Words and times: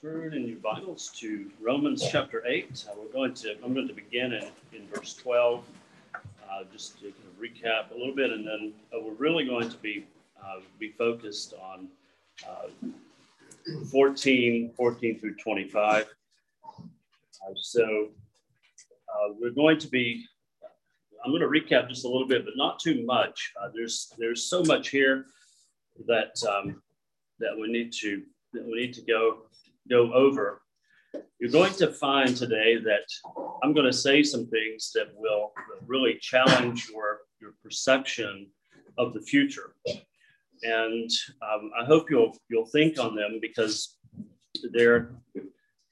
turn 0.00 0.32
in 0.32 0.46
your 0.46 0.58
Bibles 0.58 1.10
to 1.16 1.50
Romans 1.60 2.06
chapter 2.08 2.44
8. 2.46 2.86
Uh, 2.88 2.94
we're 2.96 3.12
going 3.12 3.34
to, 3.34 3.56
I'm 3.64 3.74
going 3.74 3.88
to 3.88 3.94
begin 3.94 4.32
in, 4.32 4.44
in 4.72 4.86
verse 4.94 5.14
12, 5.14 5.64
uh, 6.14 6.18
just 6.72 7.00
to 7.00 7.10
kind 7.10 7.14
of 7.26 7.42
recap 7.42 7.90
a 7.90 7.98
little 7.98 8.14
bit, 8.14 8.30
and 8.30 8.46
then 8.46 8.72
uh, 8.94 9.00
we're 9.02 9.14
really 9.14 9.44
going 9.44 9.68
to 9.68 9.76
be, 9.78 10.06
uh, 10.40 10.60
be 10.78 10.92
focused 10.92 11.54
on 11.60 11.88
uh, 12.48 12.68
14, 13.90 14.70
14 14.76 15.18
through 15.18 15.34
25. 15.34 16.06
Uh, 16.78 16.80
so 17.56 18.10
we're 19.40 19.50
going 19.50 19.80
to 19.80 19.88
be, 19.88 20.24
I'm 21.24 21.32
going 21.32 21.42
to 21.42 21.48
recap 21.48 21.88
just 21.88 22.04
a 22.04 22.08
little 22.08 22.28
bit, 22.28 22.44
but 22.44 22.54
not 22.56 22.78
too 22.78 23.04
much. 23.04 23.52
there's, 23.74 24.12
there's 24.16 24.44
so 24.44 24.62
much 24.62 24.90
here 24.90 25.26
that, 26.06 26.36
um, 26.48 26.80
that 27.40 27.58
we 27.58 27.66
need 27.66 27.92
to 27.94 28.22
that 28.52 28.64
we 28.64 28.74
need 28.74 28.94
to 28.94 29.02
go 29.02 29.42
go 29.88 30.12
over, 30.12 30.62
you're 31.38 31.50
going 31.50 31.72
to 31.74 31.92
find 31.92 32.36
today 32.36 32.76
that 32.76 33.06
I'm 33.62 33.72
going 33.72 33.86
to 33.86 33.92
say 33.92 34.22
some 34.22 34.46
things 34.46 34.90
that 34.94 35.08
will 35.14 35.52
really 35.86 36.18
challenge 36.20 36.88
your, 36.90 37.20
your 37.40 37.54
perception 37.62 38.48
of 38.98 39.14
the 39.14 39.20
future. 39.20 39.74
And 40.62 41.10
um, 41.42 41.70
I 41.80 41.84
hope 41.84 42.10
you'll 42.10 42.36
you'll 42.50 42.66
think 42.66 42.98
on 42.98 43.14
them 43.14 43.38
because 43.40 43.96
they're 44.72 45.14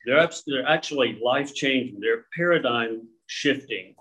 they're, 0.05 0.29
they're 0.47 0.67
actually 0.67 1.21
life 1.23 1.55
changing. 1.55 2.01
They're 2.01 2.27
paradigm 2.37 3.07
shifting 3.27 3.95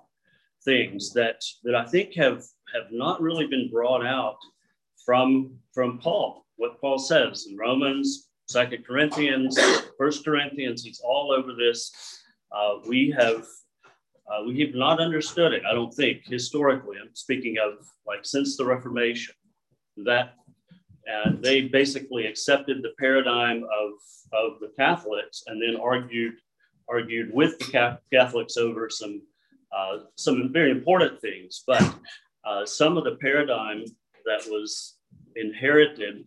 things 0.64 1.14
that 1.14 1.44
that 1.64 1.76
I 1.76 1.86
think 1.86 2.16
have 2.16 2.44
have 2.74 2.92
not 2.92 3.22
really 3.22 3.46
been 3.46 3.70
brought 3.72 4.06
out 4.06 4.38
from 5.06 5.56
from 5.74 6.00
Paul. 6.00 6.46
What 6.58 6.82
Paul 6.82 6.98
says 6.98 7.46
in 7.48 7.58
Romans, 7.58 8.30
Second 8.48 8.86
Corinthians, 8.86 9.60
First 9.98 10.24
Corinthians. 10.24 10.84
He's 10.84 11.02
all 11.04 11.32
over 11.32 11.54
this. 11.54 11.92
Uh, 12.52 12.76
we 12.88 13.14
have 13.18 13.46
uh, 14.32 14.44
we 14.46 14.60
have 14.62 14.74
not 14.74 15.00
understood 15.00 15.54
it. 15.54 15.64
I 15.70 15.74
don't 15.74 15.94
think 15.94 16.22
historically. 16.26 16.98
I'm 17.02 17.14
speaking 17.14 17.58
of 17.58 17.86
like 18.08 18.20
since 18.24 18.58
the 18.58 18.66
Reformation. 18.66 19.36
That 19.98 20.34
and 21.06 21.44
they 21.44 21.62
basically 21.62 22.26
accepted 22.26 22.82
the 22.82 22.94
paradigm 23.00 23.64
of 23.64 23.92
of 24.34 24.60
the 24.60 24.72
Catholics 24.78 25.44
and 25.48 25.62
then 25.62 25.80
argued 25.82 26.36
argued 26.90 27.34
with 27.34 27.58
the 27.60 28.00
Catholics 28.12 28.58
over 28.58 28.90
some 28.90 29.22
uh, 29.76 29.98
some 30.16 30.52
very 30.52 30.72
important 30.72 31.20
things. 31.22 31.64
But 31.66 31.96
uh, 32.46 32.66
some 32.66 32.98
of 32.98 33.04
the 33.04 33.16
paradigm 33.16 33.86
that 34.26 34.46
was 34.48 34.98
inherited 35.36 36.26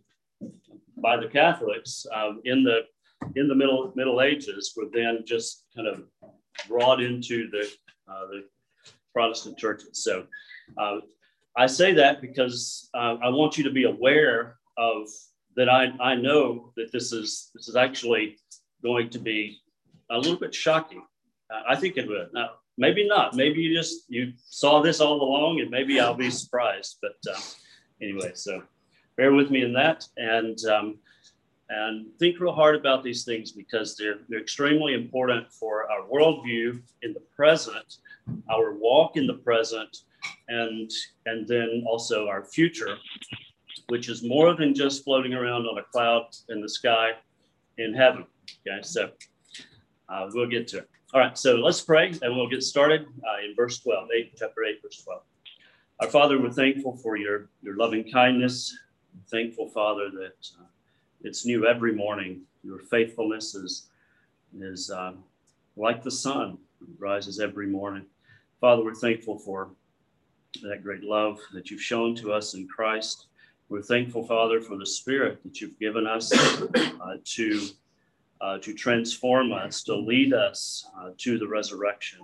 by 1.01 1.17
the 1.17 1.29
Catholics 1.29 2.07
um, 2.15 2.41
in 2.45 2.63
the 2.63 2.83
in 3.37 3.49
the 3.49 3.55
middle 3.55 3.93
Middle 3.95 4.21
Ages 4.23 4.73
were 4.77 4.87
then 4.93 5.25
just 5.27 5.65
kind 5.75 5.89
of 5.89 6.05
brought 6.69 7.03
into 7.03 7.51
the 7.51 7.71
uh, 8.09 8.27
the 8.27 8.45
Protestant 9.15 9.59
churches. 9.59 10.03
So 10.05 10.27
uh, 10.77 10.99
I 11.57 11.67
say 11.67 11.93
that 11.95 12.21
because 12.21 12.89
uh, 12.95 13.17
I 13.23 13.29
want 13.29 13.59
you 13.59 13.65
to 13.65 13.71
be 13.71 13.85
aware 13.85 14.57
of 14.77 15.09
that. 15.57 15.69
I 15.69 15.93
I 16.01 16.15
know 16.15 16.73
that 16.77 16.93
this 16.93 17.13
is 17.13 17.51
this 17.55 17.69
is 17.69 17.77
actually 17.77 18.37
going 18.83 19.11
to 19.11 19.19
be 19.19 19.59
a 20.11 20.17
little 20.17 20.39
bit 20.39 20.55
shocking. 20.55 21.03
I 21.67 21.77
think 21.77 21.97
it 21.97 22.07
would. 22.07 22.29
Now, 22.35 22.51
maybe 22.77 23.09
not. 23.09 23.35
Maybe 23.35 23.61
you 23.61 23.75
just 23.75 24.05
you 24.09 24.33
saw 24.49 24.83
this 24.83 25.01
all 25.01 25.21
along, 25.23 25.61
and 25.61 25.71
maybe 25.71 25.99
I'll 25.99 26.15
be 26.15 26.31
surprised. 26.31 26.99
But 27.01 27.17
uh, 27.31 27.41
anyway, 28.03 28.33
so 28.35 28.63
bear 29.19 29.35
with 29.35 29.51
me 29.51 29.63
in 29.63 29.73
that 29.75 30.07
and 30.17 30.65
um, 30.67 30.97
and 31.71 32.07
think 32.19 32.41
real 32.41 32.55
hard 32.55 32.77
about 32.77 33.05
these 33.05 33.25
things 33.25 33.53
because 33.53 33.95
they're, 33.95 34.21
they're 34.31 34.41
extremely 34.41 34.95
important 34.95 35.53
for 35.53 35.91
our 35.91 36.07
worldview 36.09 36.81
in 37.03 37.13
the 37.13 37.21
present, 37.37 37.99
our 38.51 38.73
walk 38.73 39.19
in 39.19 39.27
the 39.27 39.35
present, 39.35 39.99
and 40.49 40.91
and 41.27 41.47
then 41.47 41.85
also 41.87 42.27
our 42.27 42.45
future, 42.45 42.97
which 43.89 44.09
is 44.09 44.23
more 44.23 44.55
than 44.55 44.75
just 44.75 45.05
floating 45.05 45.35
around 45.35 45.67
on 45.67 45.77
a 45.77 45.83
cloud 45.93 46.29
in 46.49 46.63
the 46.63 46.69
sky 46.69 47.11
in 47.77 47.93
heaven. 47.93 48.25
Okay, 48.67 48.81
so 48.83 49.11
uh, 50.09 50.31
we'll 50.33 50.49
get 50.49 50.67
to 50.69 50.79
it. 50.79 50.89
All 51.13 51.21
right, 51.21 51.37
so 51.37 51.57
let's 51.57 51.81
pray 51.81 52.13
and 52.23 52.37
we'll 52.37 52.49
get 52.49 52.63
started 52.63 53.03
uh, 53.03 53.45
in 53.45 53.55
verse 53.57 53.79
12, 53.81 54.09
8, 54.15 54.33
chapter 54.37 54.65
8, 54.65 54.83
verse 54.83 55.03
12. 55.05 55.23
Our 56.01 56.09
Father, 56.09 56.41
we're 56.41 56.51
thankful 56.51 56.97
for 56.99 57.17
your, 57.17 57.49
your 57.63 57.77
loving 57.77 58.11
kindness, 58.11 58.77
thankful, 59.31 59.69
Father, 59.69 60.11
that 60.11 60.49
uh, 60.61 60.67
it's 61.23 61.45
new 61.45 61.67
every 61.67 61.93
morning. 61.93 62.43
Your 62.63 62.79
faithfulness 62.79 63.55
is, 63.55 63.89
is 64.59 64.91
uh, 64.91 65.13
like 65.77 66.03
the 66.03 66.11
sun, 66.11 66.59
rises 66.99 67.41
every 67.41 67.67
morning. 67.67 68.05
Father, 68.61 68.85
we're 68.85 68.95
thankful 68.95 69.39
for 69.39 69.71
that 70.63 70.83
great 70.83 71.03
love 71.03 71.39
that 71.53 71.71
you've 71.71 71.83
shown 71.83 72.15
to 72.17 72.33
us 72.33 72.55
in 72.55 72.67
Christ. 72.67 73.27
We're 73.69 73.83
thankful, 73.83 74.25
Father, 74.25 74.61
for 74.61 74.77
the 74.77 74.87
Spirit 74.87 75.43
that 75.45 75.61
you've 75.61 75.79
given 75.79 76.07
us 76.07 76.33
uh, 76.33 77.17
to, 77.23 77.69
uh, 78.41 78.59
to 78.59 78.75
transform 78.75 79.53
us, 79.53 79.83
to 79.85 79.95
lead 79.95 80.33
us 80.33 80.89
uh, 80.99 81.11
to 81.19 81.39
the 81.39 81.47
resurrection. 81.47 82.21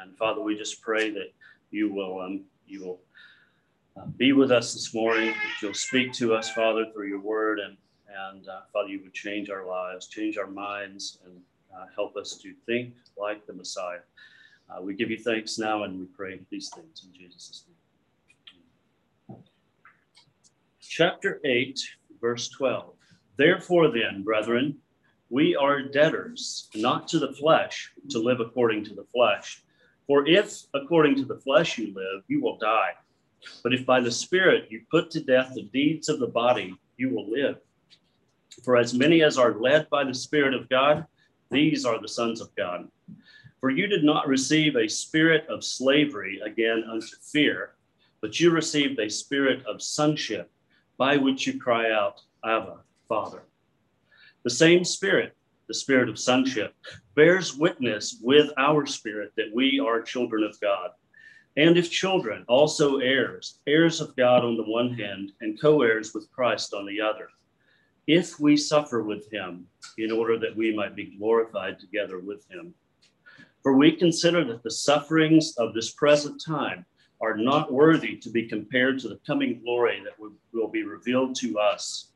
And 0.00 0.16
Father, 0.16 0.40
we 0.40 0.56
just 0.56 0.82
pray 0.82 1.10
that 1.10 1.32
you 1.70 1.92
will, 1.92 2.20
um, 2.20 2.44
you 2.66 2.84
will 2.84 3.00
uh, 3.98 4.06
be 4.16 4.32
with 4.32 4.50
us 4.50 4.74
this 4.74 4.94
morning. 4.94 5.28
That 5.28 5.62
you'll 5.62 5.74
speak 5.74 6.12
to 6.14 6.34
us, 6.34 6.50
Father, 6.50 6.86
through 6.92 7.08
your 7.08 7.20
word. 7.20 7.60
And, 7.60 7.76
and 8.30 8.48
uh, 8.48 8.60
Father, 8.72 8.88
you 8.88 9.00
would 9.02 9.14
change 9.14 9.50
our 9.50 9.66
lives, 9.66 10.08
change 10.08 10.38
our 10.38 10.46
minds, 10.46 11.18
and 11.24 11.40
uh, 11.76 11.86
help 11.94 12.16
us 12.16 12.38
to 12.42 12.52
think 12.66 12.94
like 13.16 13.46
the 13.46 13.52
Messiah. 13.52 14.00
Uh, 14.70 14.82
we 14.82 14.94
give 14.94 15.10
you 15.10 15.18
thanks 15.18 15.58
now 15.58 15.84
and 15.84 15.98
we 15.98 16.06
pray 16.06 16.38
these 16.50 16.70
things 16.74 17.06
in 17.06 17.18
Jesus' 17.18 17.64
name. 17.66 19.38
Chapter 20.80 21.40
8, 21.44 21.80
verse 22.20 22.48
12. 22.48 22.92
Therefore, 23.36 23.88
then, 23.88 24.22
brethren, 24.24 24.76
we 25.30 25.54
are 25.54 25.82
debtors, 25.82 26.68
not 26.74 27.06
to 27.08 27.18
the 27.18 27.32
flesh, 27.32 27.92
to 28.10 28.18
live 28.18 28.40
according 28.40 28.84
to 28.86 28.94
the 28.94 29.06
flesh. 29.14 29.62
For 30.06 30.26
if 30.26 30.62
according 30.74 31.16
to 31.16 31.24
the 31.24 31.36
flesh 31.36 31.78
you 31.78 31.92
live, 31.94 32.24
you 32.28 32.42
will 32.42 32.56
die. 32.56 32.92
But 33.62 33.74
if 33.74 33.86
by 33.86 34.00
the 34.00 34.10
Spirit 34.10 34.68
you 34.70 34.82
put 34.90 35.10
to 35.12 35.20
death 35.20 35.52
the 35.54 35.62
deeds 35.62 36.08
of 36.08 36.20
the 36.20 36.26
body, 36.26 36.74
you 36.96 37.10
will 37.10 37.30
live. 37.30 37.58
For 38.64 38.76
as 38.76 38.94
many 38.94 39.22
as 39.22 39.38
are 39.38 39.58
led 39.58 39.88
by 39.90 40.04
the 40.04 40.14
Spirit 40.14 40.54
of 40.54 40.68
God, 40.68 41.06
these 41.50 41.84
are 41.84 42.00
the 42.00 42.08
sons 42.08 42.40
of 42.40 42.54
God. 42.56 42.88
For 43.60 43.70
you 43.70 43.86
did 43.86 44.04
not 44.04 44.28
receive 44.28 44.76
a 44.76 44.88
spirit 44.88 45.46
of 45.48 45.64
slavery 45.64 46.40
again 46.44 46.84
unto 46.90 47.16
fear, 47.22 47.74
but 48.20 48.38
you 48.38 48.50
received 48.50 48.98
a 48.98 49.10
spirit 49.10 49.64
of 49.66 49.82
sonship, 49.82 50.50
by 50.96 51.16
which 51.16 51.46
you 51.46 51.58
cry 51.58 51.90
out, 51.90 52.20
Abba, 52.44 52.78
Father. 53.08 53.42
The 54.44 54.50
same 54.50 54.84
Spirit, 54.84 55.36
the 55.66 55.74
Spirit 55.74 56.08
of 56.08 56.18
sonship, 56.18 56.74
bears 57.14 57.56
witness 57.56 58.18
with 58.22 58.50
our 58.58 58.86
spirit 58.86 59.32
that 59.36 59.52
we 59.54 59.80
are 59.80 60.02
children 60.02 60.44
of 60.44 60.58
God. 60.60 60.90
And 61.56 61.76
if 61.76 61.90
children, 61.90 62.44
also 62.46 62.98
heirs, 62.98 63.60
heirs 63.66 64.00
of 64.00 64.14
God 64.16 64.44
on 64.44 64.56
the 64.56 64.62
one 64.62 64.94
hand, 64.94 65.32
and 65.40 65.60
co 65.60 65.82
heirs 65.82 66.14
with 66.14 66.30
Christ 66.30 66.72
on 66.74 66.86
the 66.86 67.00
other, 67.00 67.28
if 68.06 68.38
we 68.38 68.56
suffer 68.56 69.02
with 69.02 69.30
him, 69.32 69.66
in 69.98 70.12
order 70.12 70.38
that 70.38 70.56
we 70.56 70.74
might 70.74 70.94
be 70.94 71.16
glorified 71.16 71.78
together 71.78 72.18
with 72.18 72.48
him. 72.50 72.74
For 73.62 73.76
we 73.76 73.92
consider 73.92 74.44
that 74.44 74.62
the 74.62 74.70
sufferings 74.70 75.54
of 75.58 75.74
this 75.74 75.92
present 75.92 76.42
time 76.44 76.86
are 77.20 77.36
not 77.36 77.72
worthy 77.72 78.16
to 78.16 78.30
be 78.30 78.46
compared 78.46 78.98
to 79.00 79.08
the 79.08 79.20
coming 79.26 79.60
glory 79.60 80.00
that 80.04 80.18
will 80.52 80.68
be 80.68 80.84
revealed 80.84 81.34
to 81.36 81.58
us. 81.58 82.12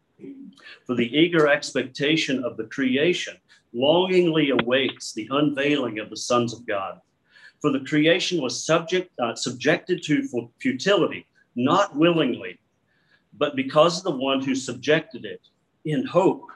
For 0.87 0.95
the 0.95 1.15
eager 1.17 1.49
expectation 1.49 2.45
of 2.45 2.57
the 2.57 2.67
creation 2.67 3.37
longingly 3.73 4.51
awaits 4.51 5.13
the 5.13 5.29
unveiling 5.31 5.99
of 5.99 6.11
the 6.11 6.17
sons 6.17 6.53
of 6.53 6.67
God. 6.67 7.01
For 7.63 7.71
the 7.71 7.81
creation 7.81 8.43
was 8.43 8.67
subject, 8.67 9.13
uh, 9.21 9.37
subjected 9.37 10.03
to 10.03 10.51
futility, 10.59 11.27
not 11.55 11.97
willingly, 11.97 12.59
but 13.39 13.55
because 13.55 13.99
of 13.99 14.05
the 14.05 14.19
one 14.19 14.43
who 14.43 14.57
subjected 14.57 15.25
it, 15.25 15.41
in 15.85 16.05
hope, 16.05 16.51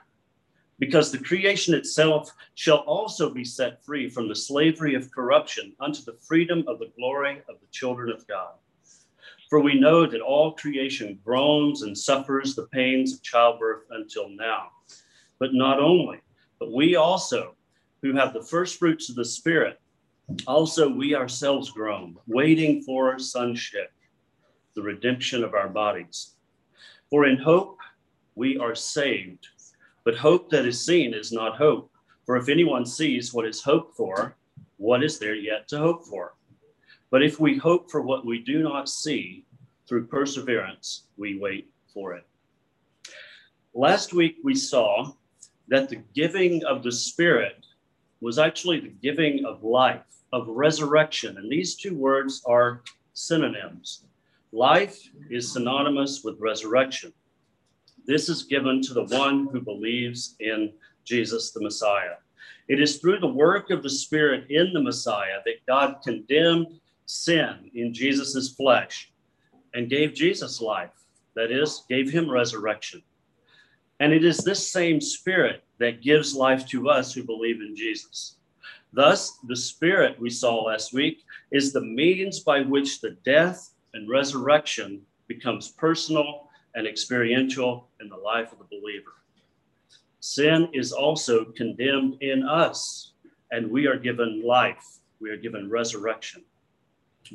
because 0.81 1.13
the 1.13 1.19
creation 1.19 1.75
itself 1.75 2.33
shall 2.55 2.79
also 2.79 3.31
be 3.31 3.45
set 3.45 3.85
free 3.85 4.09
from 4.09 4.29
the 4.29 4.35
slavery 4.35 4.97
of 4.97 5.11
corruption 5.13 5.73
unto 5.79 6.03
the 6.03 6.19
freedom 6.21 6.65
of 6.67 6.81
the 6.81 6.91
glory 6.99 7.41
of 7.49 7.61
the 7.61 7.67
children 7.71 8.11
of 8.11 8.27
God. 8.27 8.55
For 9.49 9.61
we 9.61 9.79
know 9.79 10.07
that 10.07 10.21
all 10.21 10.53
creation 10.53 11.21
groans 11.25 11.83
and 11.83 11.97
suffers 11.97 12.57
the 12.57 12.67
pains 12.67 13.15
of 13.15 13.23
childbirth 13.23 13.85
until 13.91 14.29
now. 14.29 14.71
But 15.39 15.55
not 15.55 15.79
only, 15.79 16.21
but 16.59 16.73
we 16.73 16.97
also, 16.97 17.55
who 18.03 18.13
have 18.15 18.33
the 18.33 18.43
first 18.43 18.79
fruits 18.79 19.09
of 19.09 19.15
the 19.15 19.25
Spirit, 19.25 19.81
also, 20.47 20.89
we 20.89 21.15
ourselves 21.15 21.71
groan, 21.71 22.17
waiting 22.27 22.83
for 22.83 23.19
sonship, 23.19 23.93
the 24.75 24.83
redemption 24.83 25.45
of 25.45 25.55
our 25.55 25.69
bodies. 25.69 26.33
For 27.11 27.27
in 27.27 27.39
hope 27.39 27.79
we 28.35 28.59
are 28.59 28.75
saved, 28.75 29.47
but 30.05 30.17
hope 30.17 30.51
that 30.51 30.67
is 30.67 30.85
seen 30.85 31.15
is 31.15 31.33
not 31.33 31.57
hope. 31.57 31.91
For 32.25 32.37
if 32.37 32.49
anyone 32.49 32.85
sees 32.85 33.33
what 33.33 33.47
is 33.47 33.63
hoped 33.63 33.97
for, 33.97 34.37
what 34.79 35.03
is 35.03 35.19
there 35.19 35.37
yet 35.37 35.69
to 35.69 35.79
hope 35.79 36.05
for? 36.05 36.35
But 37.11 37.23
if 37.23 37.39
we 37.39 37.57
hope 37.57 37.91
for 37.91 38.03
what 38.03 38.27
we 38.27 38.41
do 38.41 38.63
not 38.63 38.89
see, 38.89 39.45
through 39.89 40.07
perseverance, 40.07 41.05
we 41.17 41.39
wait 41.39 41.71
for 41.95 42.15
it. 42.15 42.27
Last 43.75 44.13
week, 44.13 44.39
we 44.43 44.55
saw 44.55 45.13
that 45.69 45.89
the 45.89 46.03
giving 46.15 46.65
of 46.65 46.83
the 46.83 46.93
Spirit 46.93 47.65
was 48.21 48.39
actually 48.39 48.81
the 48.81 48.95
giving 49.03 49.45
of 49.45 49.63
life, 49.63 50.03
of 50.33 50.49
resurrection. 50.49 51.39
And 51.39 51.51
these 51.51 51.77
two 51.77 51.95
words 51.95 52.43
are 52.47 52.83
synonyms. 53.15 54.05
Life 54.53 55.09
is 55.31 55.53
synonymous 55.53 56.23
with 56.25 56.41
resurrection. 56.41 57.13
This 58.07 58.29
is 58.29 58.45
given 58.45 58.81
to 58.83 58.95
the 58.95 59.05
one 59.05 59.49
who 59.53 59.61
believes 59.61 60.37
in 60.41 60.73
Jesus 61.05 61.51
the 61.51 61.63
Messiah. 61.63 62.17
It 62.69 62.81
is 62.81 62.97
through 62.97 63.21
the 63.21 63.27
work 63.27 63.71
of 63.71 63.83
the 63.83 63.91
Spirit 63.91 64.51
in 64.51 64.73
the 64.73 64.83
Messiah 64.83 65.41
that 65.45 65.67
God 65.67 65.97
condemned 66.05 66.81
sin 67.07 67.71
in 67.75 67.93
Jesus' 67.95 68.55
flesh 68.55 69.13
and 69.75 69.91
gave 69.91 70.15
Jesus 70.15 70.61
life. 70.61 70.91
That 71.35 71.51
is, 71.51 71.85
gave 71.89 72.11
him 72.11 72.31
resurrection. 72.31 73.03
And 74.01 74.13
it 74.13 74.25
is 74.25 74.39
this 74.39 74.71
same 74.71 75.01
Spirit 75.01 75.65
that 75.79 76.03
gives 76.03 76.35
life 76.35 76.67
to 76.69 76.89
us 76.89 77.13
who 77.13 77.23
believe 77.23 77.61
in 77.61 77.77
Jesus. 77.77 78.37
Thus, 78.93 79.39
the 79.47 79.57
Spirit 79.57 80.19
we 80.21 80.31
saw 80.31 80.63
last 80.63 80.93
week 80.93 81.25
is 81.51 81.73
the 81.73 81.83
means 81.83 82.41
by 82.41 82.61
which 82.61 83.01
the 83.01 83.17
death 83.25 83.75
and 83.95 84.09
resurrection 84.09 85.03
becomes 85.27 85.69
personal 85.69 86.49
and 86.75 86.87
experiential 86.87 87.89
in 88.01 88.09
the 88.09 88.17
life 88.17 88.53
of 88.53 88.59
the 88.59 88.65
believer. 88.65 89.13
Sin 90.21 90.69
is 90.73 90.93
also 90.93 91.47
condemned 91.57 92.17
in 92.21 92.43
us, 92.43 93.13
and 93.51 93.71
we 93.71 93.87
are 93.87 93.99
given 93.99 94.43
life. 94.45 94.99
We 95.21 95.31
are 95.31 95.37
given 95.37 95.71
resurrection. 95.71 96.45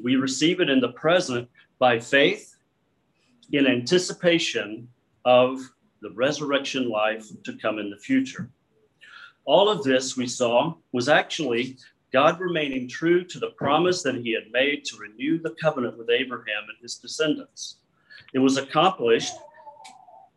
We 0.04 0.16
receive 0.16 0.62
it 0.62 0.70
in 0.70 0.80
the 0.80 0.94
present 0.94 1.50
by 1.80 2.00
faith 2.00 2.56
in 3.52 3.68
anticipation 3.68 4.88
of 5.26 5.60
the 6.02 6.12
resurrection 6.12 6.90
life 6.90 7.28
to 7.44 7.54
come 7.58 7.80
in 7.80 7.90
the 7.90 7.98
future. 7.98 8.50
All 9.46 9.70
of 9.70 9.84
this 9.84 10.16
we 10.16 10.28
saw 10.28 10.76
was 10.92 11.10
actually 11.10 11.78
God 12.14 12.40
remaining 12.40 12.88
true 12.88 13.24
to 13.24 13.40
the 13.40 13.52
promise 13.52 14.04
that 14.04 14.16
he 14.16 14.34
had 14.34 14.52
made 14.52 14.86
to 14.86 14.98
renew 14.98 15.40
the 15.40 15.56
covenant 15.62 15.98
with 15.98 16.10
Abraham 16.10 16.64
and 16.70 16.78
his 16.82 16.96
descendants. 16.96 17.78
It 18.34 18.40
was 18.40 18.58
accomplished, 18.58 19.34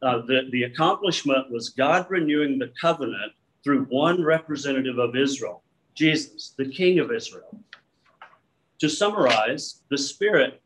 uh, 0.02 0.18
the, 0.18 0.48
the 0.50 0.64
accomplishment 0.64 1.50
was 1.50 1.70
God 1.70 2.06
renewing 2.08 2.58
the 2.58 2.72
covenant 2.80 3.32
through 3.62 3.84
one 3.84 4.22
representative 4.22 4.98
of 4.98 5.16
Israel, 5.16 5.62
Jesus, 5.94 6.54
the 6.56 6.68
King 6.68 6.98
of 6.98 7.12
Israel. 7.12 7.58
To 8.80 8.88
summarize, 8.88 9.82
the 9.90 9.98
Spirit 9.98 10.60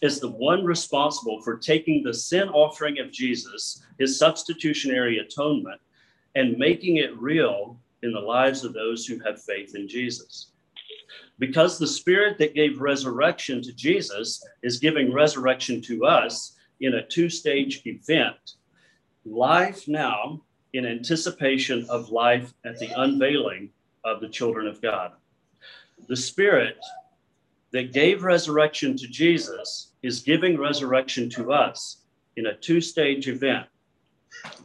is 0.00 0.20
the 0.20 0.30
one 0.30 0.64
responsible 0.64 1.42
for 1.42 1.56
taking 1.56 2.02
the 2.02 2.14
sin 2.14 2.48
offering 2.48 2.98
of 2.98 3.12
Jesus, 3.12 3.84
his 3.98 4.18
substitutionary 4.18 5.18
atonement, 5.18 5.80
and 6.34 6.58
making 6.58 6.96
it 6.96 7.18
real 7.18 7.78
in 8.02 8.12
the 8.12 8.20
lives 8.20 8.64
of 8.64 8.72
those 8.72 9.06
who 9.06 9.18
have 9.20 9.42
faith 9.42 9.74
in 9.74 9.88
Jesus. 9.88 10.52
Because 11.38 11.78
the 11.78 11.86
Spirit 11.86 12.38
that 12.38 12.54
gave 12.54 12.80
resurrection 12.80 13.62
to 13.62 13.72
Jesus 13.72 14.44
is 14.62 14.78
giving 14.78 15.12
resurrection 15.12 15.80
to 15.82 16.04
us 16.04 16.56
in 16.80 16.94
a 16.94 17.06
two 17.06 17.28
stage 17.28 17.82
event 17.86 18.36
life 19.24 19.86
now 19.88 20.40
in 20.72 20.86
anticipation 20.86 21.86
of 21.88 22.10
life 22.10 22.54
at 22.64 22.78
the 22.78 22.90
unveiling 23.00 23.70
of 24.04 24.20
the 24.20 24.28
children 24.28 24.66
of 24.66 24.80
God. 24.80 25.12
The 26.08 26.16
Spirit 26.16 26.76
that 27.72 27.92
gave 27.92 28.22
resurrection 28.22 28.96
to 28.96 29.06
Jesus 29.06 29.92
is 30.02 30.22
giving 30.22 30.58
resurrection 30.58 31.28
to 31.30 31.52
us 31.52 31.98
in 32.36 32.46
a 32.46 32.56
two 32.56 32.80
stage 32.80 33.28
event. 33.28 33.66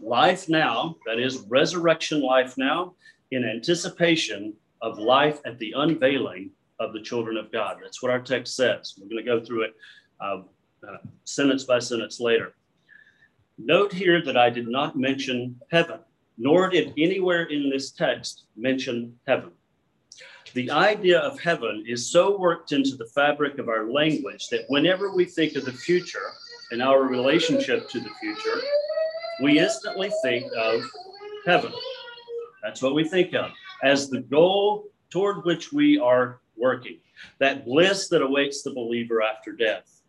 Life 0.01 0.49
now, 0.49 0.95
that 1.05 1.19
is 1.19 1.39
resurrection 1.47 2.21
life 2.21 2.57
now, 2.57 2.93
in 3.31 3.43
anticipation 3.45 4.53
of 4.81 4.99
life 4.99 5.39
at 5.45 5.57
the 5.59 5.73
unveiling 5.75 6.51
of 6.79 6.93
the 6.93 7.01
children 7.01 7.37
of 7.37 7.51
God. 7.51 7.77
That's 7.81 8.01
what 8.01 8.11
our 8.11 8.19
text 8.19 8.55
says. 8.55 8.95
We're 8.99 9.09
going 9.09 9.23
to 9.23 9.39
go 9.39 9.43
through 9.43 9.63
it 9.63 9.75
uh, 10.19 10.41
uh, 10.87 10.97
sentence 11.23 11.63
by 11.63 11.79
sentence 11.79 12.19
later. 12.19 12.53
Note 13.57 13.93
here 13.93 14.21
that 14.23 14.35
I 14.35 14.49
did 14.49 14.67
not 14.67 14.97
mention 14.97 15.59
heaven, 15.71 15.99
nor 16.37 16.69
did 16.69 16.93
anywhere 16.97 17.43
in 17.43 17.69
this 17.69 17.91
text 17.91 18.43
mention 18.57 19.17
heaven. 19.27 19.51
The 20.53 20.69
idea 20.69 21.19
of 21.19 21.39
heaven 21.39 21.83
is 21.87 22.11
so 22.11 22.37
worked 22.37 22.73
into 22.73 22.95
the 22.95 23.07
fabric 23.07 23.57
of 23.57 23.69
our 23.69 23.89
language 23.89 24.49
that 24.49 24.65
whenever 24.67 25.15
we 25.15 25.25
think 25.25 25.55
of 25.55 25.65
the 25.65 25.71
future 25.71 26.29
and 26.71 26.81
our 26.81 27.03
relationship 27.03 27.89
to 27.89 27.99
the 27.99 28.09
future, 28.21 28.61
we 29.41 29.59
instantly 29.59 30.11
think 30.21 30.51
of 30.57 30.83
heaven. 31.45 31.73
That's 32.61 32.81
what 32.81 32.95
we 32.95 33.03
think 33.03 33.33
of 33.33 33.51
as 33.83 34.09
the 34.09 34.21
goal 34.21 34.85
toward 35.09 35.43
which 35.45 35.73
we 35.73 35.99
are 35.99 36.39
working, 36.55 36.99
that 37.39 37.65
bliss 37.65 38.07
that 38.09 38.21
awaits 38.21 38.63
the 38.63 38.73
believer 38.73 39.21
after 39.21 39.51
death. 39.51 40.01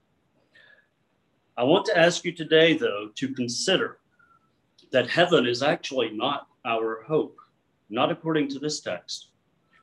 I 1.56 1.64
want 1.64 1.86
to 1.86 1.98
ask 1.98 2.24
you 2.24 2.32
today, 2.32 2.76
though, 2.76 3.10
to 3.14 3.34
consider 3.34 3.98
that 4.92 5.08
heaven 5.08 5.46
is 5.46 5.62
actually 5.62 6.10
not 6.10 6.46
our 6.64 7.02
hope, 7.02 7.36
not 7.90 8.10
according 8.10 8.48
to 8.48 8.58
this 8.58 8.80
text. 8.80 9.28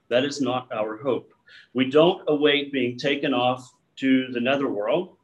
That 0.09 0.25
is 0.25 0.41
not 0.41 0.71
our 0.73 0.97
hope. 0.97 1.33
We 1.73 1.89
don't 1.89 2.23
await 2.27 2.71
being 2.71 2.97
taken 2.97 3.33
off 3.33 3.69
to 3.97 4.27
the 4.31 4.39
netherworld, 4.39 5.17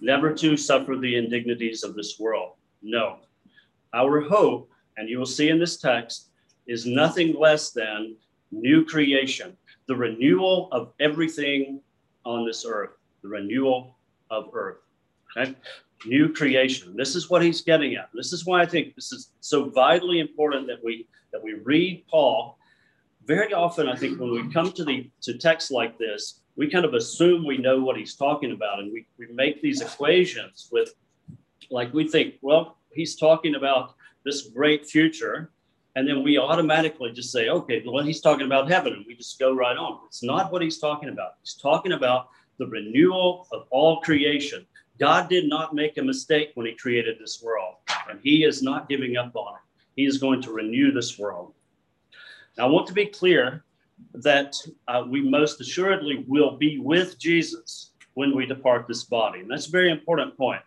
never 0.00 0.34
to 0.34 0.56
suffer 0.56 0.96
the 0.96 1.16
indignities 1.16 1.84
of 1.84 1.94
this 1.94 2.18
world. 2.18 2.54
No. 2.82 3.18
Our 3.94 4.20
hope, 4.20 4.70
and 4.96 5.08
you 5.08 5.18
will 5.18 5.26
see 5.26 5.48
in 5.48 5.58
this 5.58 5.76
text, 5.76 6.30
is 6.66 6.86
nothing 6.86 7.34
less 7.34 7.70
than 7.70 8.16
new 8.52 8.84
creation, 8.84 9.56
the 9.86 9.96
renewal 9.96 10.68
of 10.72 10.92
everything 11.00 11.80
on 12.24 12.46
this 12.46 12.64
earth, 12.66 12.90
the 13.22 13.28
renewal 13.28 13.96
of 14.30 14.50
earth. 14.52 14.78
Okay? 15.36 15.54
New 16.06 16.32
creation. 16.32 16.96
This 16.96 17.14
is 17.14 17.28
what 17.28 17.42
he's 17.42 17.60
getting 17.60 17.94
at. 17.94 18.08
This 18.14 18.32
is 18.32 18.46
why 18.46 18.62
I 18.62 18.66
think 18.66 18.94
this 18.94 19.12
is 19.12 19.32
so 19.40 19.68
vitally 19.70 20.20
important 20.20 20.66
that 20.68 20.82
we 20.82 21.06
that 21.32 21.42
we 21.42 21.54
read 21.54 22.04
Paul. 22.08 22.58
Very 23.26 23.52
often, 23.52 23.88
I 23.88 23.94
think 23.94 24.18
when 24.18 24.32
we 24.32 24.50
come 24.52 24.72
to 24.72 24.84
the 24.84 25.10
to 25.22 25.36
texts 25.36 25.70
like 25.70 25.98
this, 25.98 26.40
we 26.56 26.70
kind 26.70 26.84
of 26.84 26.94
assume 26.94 27.46
we 27.46 27.58
know 27.58 27.80
what 27.80 27.96
he's 27.96 28.16
talking 28.16 28.52
about, 28.52 28.80
and 28.80 28.92
we, 28.92 29.06
we 29.18 29.26
make 29.32 29.60
these 29.62 29.82
equations 29.82 30.68
with 30.72 30.94
like 31.70 31.92
we 31.92 32.08
think, 32.08 32.34
well, 32.40 32.78
he's 32.92 33.16
talking 33.16 33.54
about 33.54 33.94
this 34.24 34.48
great 34.48 34.86
future 34.86 35.50
and 35.96 36.08
then 36.08 36.22
we 36.22 36.38
automatically 36.38 37.10
just 37.12 37.32
say, 37.32 37.48
okay, 37.48 37.82
well, 37.84 38.04
he's 38.04 38.20
talking 38.20 38.46
about 38.46 38.70
heaven, 38.70 38.92
and 38.92 39.04
we 39.06 39.16
just 39.16 39.38
go 39.38 39.52
right 39.52 39.76
on. 39.76 40.00
It's 40.06 40.22
not 40.22 40.52
what 40.52 40.62
he's 40.62 40.78
talking 40.78 41.08
about. 41.08 41.32
He's 41.42 41.54
talking 41.54 41.92
about 41.92 42.28
the 42.58 42.66
renewal 42.66 43.48
of 43.52 43.66
all 43.70 44.00
creation. 44.00 44.66
God 44.98 45.28
did 45.28 45.48
not 45.48 45.74
make 45.74 45.98
a 45.98 46.02
mistake 46.02 46.52
when 46.54 46.66
he 46.66 46.74
created 46.74 47.18
this 47.18 47.42
world, 47.42 47.74
and 48.08 48.20
he 48.22 48.44
is 48.44 48.62
not 48.62 48.88
giving 48.88 49.16
up 49.16 49.34
on 49.34 49.54
it. 49.54 49.60
He 49.96 50.06
is 50.06 50.18
going 50.18 50.42
to 50.42 50.52
renew 50.52 50.92
this 50.92 51.18
world. 51.18 51.54
Now, 52.56 52.66
I 52.66 52.70
want 52.70 52.86
to 52.86 52.92
be 52.92 53.06
clear 53.06 53.64
that 54.14 54.54
uh, 54.86 55.04
we 55.08 55.20
most 55.20 55.60
assuredly 55.60 56.24
will 56.28 56.56
be 56.56 56.78
with 56.78 57.18
Jesus 57.18 57.92
when 58.14 58.34
we 58.36 58.46
depart 58.46 58.86
this 58.86 59.04
body. 59.04 59.40
And 59.40 59.50
that's 59.50 59.66
a 59.66 59.70
very 59.70 59.90
important 59.90 60.36
point. 60.36 60.62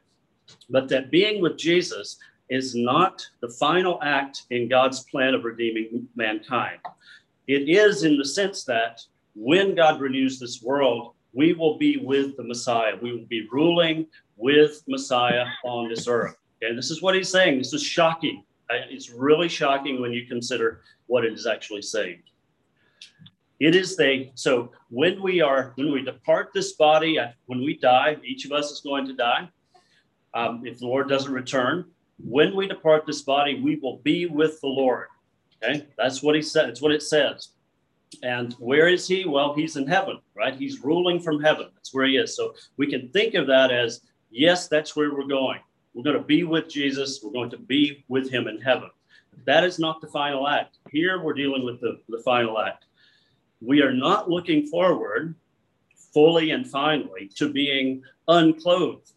But 0.69 0.89
that 0.89 1.11
being 1.11 1.41
with 1.41 1.57
Jesus 1.57 2.17
is 2.49 2.75
not 2.75 3.25
the 3.41 3.49
final 3.49 3.99
act 4.03 4.43
in 4.49 4.69
God's 4.69 5.03
plan 5.05 5.33
of 5.33 5.43
redeeming 5.43 6.07
mankind. 6.15 6.79
It 7.47 7.69
is 7.69 8.03
in 8.03 8.17
the 8.17 8.25
sense 8.25 8.63
that 8.65 9.01
when 9.35 9.75
God 9.75 9.99
renews 9.99 10.39
this 10.39 10.61
world, 10.61 11.13
we 11.33 11.53
will 11.53 11.77
be 11.77 11.97
with 11.97 12.37
the 12.37 12.43
Messiah. 12.43 12.95
We 13.01 13.11
will 13.11 13.25
be 13.25 13.47
ruling 13.51 14.05
with 14.37 14.83
Messiah 14.87 15.45
on 15.65 15.89
this 15.89 16.07
earth. 16.07 16.35
Okay, 16.63 16.75
this 16.75 16.91
is 16.91 17.01
what 17.01 17.15
he's 17.15 17.29
saying. 17.29 17.57
This 17.57 17.73
is 17.73 17.83
shocking. 17.83 18.43
It's 18.69 19.09
really 19.09 19.49
shocking 19.49 20.01
when 20.01 20.13
you 20.13 20.25
consider 20.27 20.81
what 21.07 21.25
it 21.25 21.33
is 21.33 21.45
actually 21.45 21.81
saying. 21.81 22.21
It 23.59 23.75
is 23.75 23.95
they. 23.95 24.31
So 24.35 24.71
when 24.89 25.21
we 25.21 25.41
are, 25.41 25.73
when 25.75 25.91
we 25.91 26.01
depart 26.03 26.51
this 26.53 26.73
body, 26.73 27.17
when 27.45 27.59
we 27.59 27.77
die, 27.77 28.17
each 28.23 28.45
of 28.45 28.51
us 28.51 28.71
is 28.71 28.81
going 28.81 29.05
to 29.07 29.13
die. 29.13 29.49
Um, 30.33 30.63
if 30.65 30.79
the 30.79 30.87
Lord 30.87 31.07
doesn't 31.09 31.31
return, 31.31 31.85
when 32.23 32.55
we 32.55 32.67
depart 32.67 33.05
this 33.05 33.21
body, 33.21 33.59
we 33.61 33.75
will 33.75 33.97
be 33.97 34.25
with 34.25 34.59
the 34.61 34.67
Lord. 34.67 35.07
Okay, 35.63 35.85
that's 35.97 36.21
what 36.21 36.35
he 36.35 36.41
said. 36.41 36.69
It's 36.69 36.81
what 36.81 36.91
it 36.91 37.03
says. 37.03 37.49
And 38.21 38.53
where 38.53 38.87
is 38.87 39.07
he? 39.07 39.25
Well, 39.25 39.53
he's 39.53 39.75
in 39.75 39.87
heaven, 39.87 40.19
right? 40.35 40.55
He's 40.55 40.83
ruling 40.83 41.19
from 41.19 41.41
heaven. 41.41 41.67
That's 41.73 41.93
where 41.93 42.05
he 42.05 42.17
is. 42.17 42.35
So 42.35 42.53
we 42.77 42.87
can 42.87 43.09
think 43.09 43.33
of 43.33 43.47
that 43.47 43.71
as 43.71 44.01
yes, 44.29 44.67
that's 44.67 44.95
where 44.95 45.13
we're 45.13 45.27
going. 45.27 45.59
We're 45.93 46.03
going 46.03 46.17
to 46.17 46.23
be 46.23 46.43
with 46.43 46.69
Jesus. 46.69 47.21
We're 47.23 47.31
going 47.31 47.49
to 47.51 47.57
be 47.57 48.03
with 48.07 48.29
him 48.29 48.47
in 48.47 48.59
heaven. 48.61 48.89
That 49.45 49.63
is 49.63 49.79
not 49.79 50.01
the 50.01 50.07
final 50.07 50.47
act. 50.47 50.77
Here 50.91 51.21
we're 51.21 51.33
dealing 51.33 51.65
with 51.65 51.81
the, 51.81 51.99
the 52.09 52.21
final 52.23 52.59
act. 52.59 52.85
We 53.61 53.81
are 53.81 53.93
not 53.93 54.29
looking 54.29 54.67
forward 54.67 55.35
fully 56.13 56.51
and 56.51 56.69
finally 56.69 57.29
to 57.35 57.51
being 57.51 58.03
unclothed. 58.27 59.12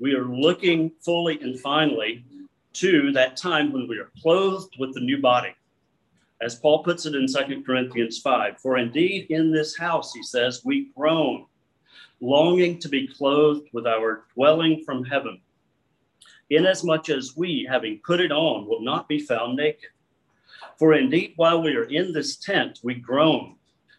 We 0.00 0.14
are 0.14 0.24
looking 0.24 0.92
fully 1.00 1.38
and 1.42 1.60
finally 1.60 2.24
to 2.72 3.12
that 3.12 3.36
time 3.36 3.70
when 3.70 3.86
we 3.86 3.98
are 3.98 4.10
clothed 4.22 4.74
with 4.78 4.94
the 4.94 5.00
new 5.00 5.20
body. 5.20 5.54
As 6.40 6.54
Paul 6.54 6.82
puts 6.82 7.04
it 7.04 7.14
in 7.14 7.28
Second 7.28 7.66
Corinthians 7.66 8.18
5, 8.18 8.58
for 8.58 8.78
indeed 8.78 9.26
in 9.28 9.52
this 9.52 9.76
house, 9.76 10.14
he 10.14 10.22
says, 10.22 10.62
we 10.64 10.90
groan, 10.96 11.44
longing 12.22 12.78
to 12.78 12.88
be 12.88 13.08
clothed 13.08 13.68
with 13.74 13.86
our 13.86 14.24
dwelling 14.34 14.82
from 14.86 15.04
heaven, 15.04 15.38
inasmuch 16.48 17.10
as 17.10 17.36
we, 17.36 17.66
having 17.68 18.00
put 18.02 18.20
it 18.20 18.32
on, 18.32 18.66
will 18.66 18.80
not 18.80 19.06
be 19.06 19.18
found 19.18 19.56
naked. 19.56 19.90
For 20.78 20.94
indeed, 20.94 21.34
while 21.36 21.62
we 21.62 21.76
are 21.76 21.84
in 21.84 22.14
this 22.14 22.36
tent, 22.36 22.78
we 22.82 22.94
groan. 22.94 23.56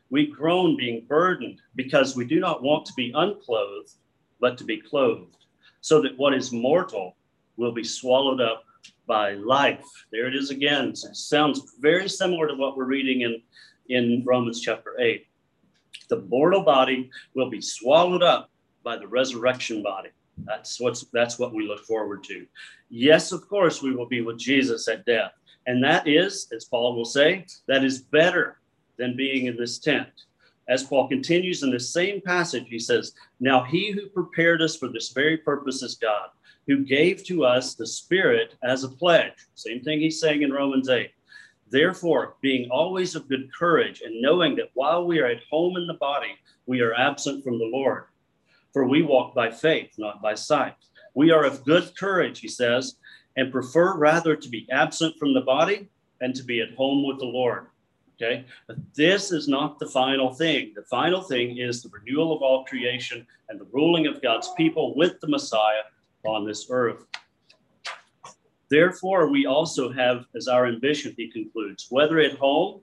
We 0.09 0.25
groan 0.25 0.77
being 0.77 1.05
burdened 1.07 1.59
because 1.75 2.15
we 2.15 2.25
do 2.25 2.39
not 2.39 2.63
want 2.63 2.87
to 2.87 2.93
be 2.93 3.13
unclothed, 3.13 3.93
but 4.39 4.57
to 4.57 4.63
be 4.63 4.81
clothed, 4.81 5.40
so 5.81 6.01
that 6.01 6.17
what 6.17 6.33
is 6.33 6.51
mortal 6.51 7.15
will 7.57 7.71
be 7.71 7.83
swallowed 7.83 8.39
up 8.39 8.63
by 9.07 9.33
life. 9.33 9.83
There 10.11 10.27
it 10.27 10.35
is 10.35 10.51
again. 10.51 10.89
It 10.89 10.97
sounds 10.97 11.75
very 11.79 12.07
similar 12.07 12.47
to 12.47 12.55
what 12.55 12.77
we're 12.77 12.85
reading 12.85 13.21
in, 13.21 13.41
in 13.89 14.23
Romans 14.25 14.61
chapter 14.61 14.99
8. 14.99 15.25
The 16.09 16.21
mortal 16.21 16.63
body 16.63 17.09
will 17.35 17.49
be 17.49 17.61
swallowed 17.61 18.23
up 18.23 18.49
by 18.83 18.97
the 18.97 19.07
resurrection 19.07 19.83
body. 19.83 20.09
That's 20.45 20.79
what's 20.79 21.05
that's 21.13 21.37
what 21.37 21.53
we 21.53 21.67
look 21.67 21.85
forward 21.85 22.23
to. 22.25 22.45
Yes, 22.89 23.31
of 23.31 23.47
course, 23.47 23.81
we 23.81 23.93
will 23.93 24.07
be 24.07 24.21
with 24.21 24.39
Jesus 24.39 24.87
at 24.87 25.05
death. 25.05 25.33
And 25.67 25.83
that 25.83 26.07
is, 26.07 26.47
as 26.55 26.65
Paul 26.65 26.95
will 26.95 27.05
say, 27.05 27.45
that 27.67 27.83
is 27.83 28.01
better 28.01 28.59
than 28.97 29.15
being 29.15 29.45
in 29.45 29.55
this 29.55 29.77
tent. 29.77 30.09
As 30.69 30.83
Paul 30.83 31.07
continues 31.07 31.63
in 31.63 31.71
the 31.71 31.79
same 31.79 32.21
passage, 32.21 32.65
he 32.69 32.79
says, 32.79 33.13
Now 33.39 33.63
he 33.63 33.91
who 33.91 34.07
prepared 34.07 34.61
us 34.61 34.75
for 34.75 34.87
this 34.87 35.09
very 35.09 35.37
purpose 35.37 35.81
is 35.81 35.95
God, 35.95 36.29
who 36.67 36.85
gave 36.85 37.23
to 37.25 37.43
us 37.43 37.73
the 37.73 37.87
Spirit 37.87 38.55
as 38.63 38.83
a 38.83 38.89
pledge. 38.89 39.33
Same 39.55 39.81
thing 39.81 39.99
he's 39.99 40.19
saying 40.19 40.43
in 40.43 40.53
Romans 40.53 40.89
8. 40.89 41.09
Therefore, 41.69 42.35
being 42.41 42.69
always 42.69 43.15
of 43.15 43.29
good 43.29 43.49
courage 43.57 44.01
and 44.01 44.21
knowing 44.21 44.55
that 44.57 44.71
while 44.73 45.05
we 45.05 45.19
are 45.19 45.27
at 45.27 45.43
home 45.49 45.77
in 45.77 45.87
the 45.87 45.93
body, 45.95 46.35
we 46.65 46.81
are 46.81 46.93
absent 46.93 47.43
from 47.43 47.57
the 47.57 47.65
Lord. 47.65 48.05
For 48.73 48.85
we 48.85 49.01
walk 49.01 49.33
by 49.33 49.51
faith, 49.51 49.93
not 49.97 50.21
by 50.21 50.35
sight. 50.35 50.75
We 51.13 51.31
are 51.31 51.43
of 51.43 51.65
good 51.65 51.91
courage, 51.97 52.39
he 52.39 52.47
says, 52.47 52.97
and 53.35 53.51
prefer 53.51 53.97
rather 53.97 54.35
to 54.35 54.49
be 54.49 54.67
absent 54.71 55.15
from 55.17 55.33
the 55.33 55.41
body 55.41 55.89
and 56.19 56.35
to 56.35 56.43
be 56.43 56.61
at 56.61 56.75
home 56.75 57.07
with 57.07 57.19
the 57.19 57.25
Lord. 57.25 57.67
Okay. 58.21 58.45
But 58.67 58.77
this 58.93 59.31
is 59.31 59.47
not 59.47 59.79
the 59.79 59.87
final 59.87 60.33
thing. 60.33 60.73
The 60.75 60.83
final 60.83 61.21
thing 61.21 61.57
is 61.57 61.81
the 61.81 61.89
renewal 61.89 62.35
of 62.35 62.43
all 62.43 62.65
creation 62.65 63.25
and 63.49 63.59
the 63.59 63.67
ruling 63.71 64.05
of 64.05 64.21
God's 64.21 64.49
people 64.55 64.95
with 64.95 65.19
the 65.21 65.27
Messiah 65.27 65.83
on 66.23 66.45
this 66.45 66.67
earth. 66.69 67.05
Therefore, 68.69 69.27
we 69.29 69.47
also 69.47 69.91
have 69.91 70.25
as 70.35 70.47
our 70.47 70.67
ambition, 70.67 71.15
he 71.17 71.31
concludes, 71.31 71.87
whether 71.89 72.19
at 72.19 72.37
home 72.37 72.81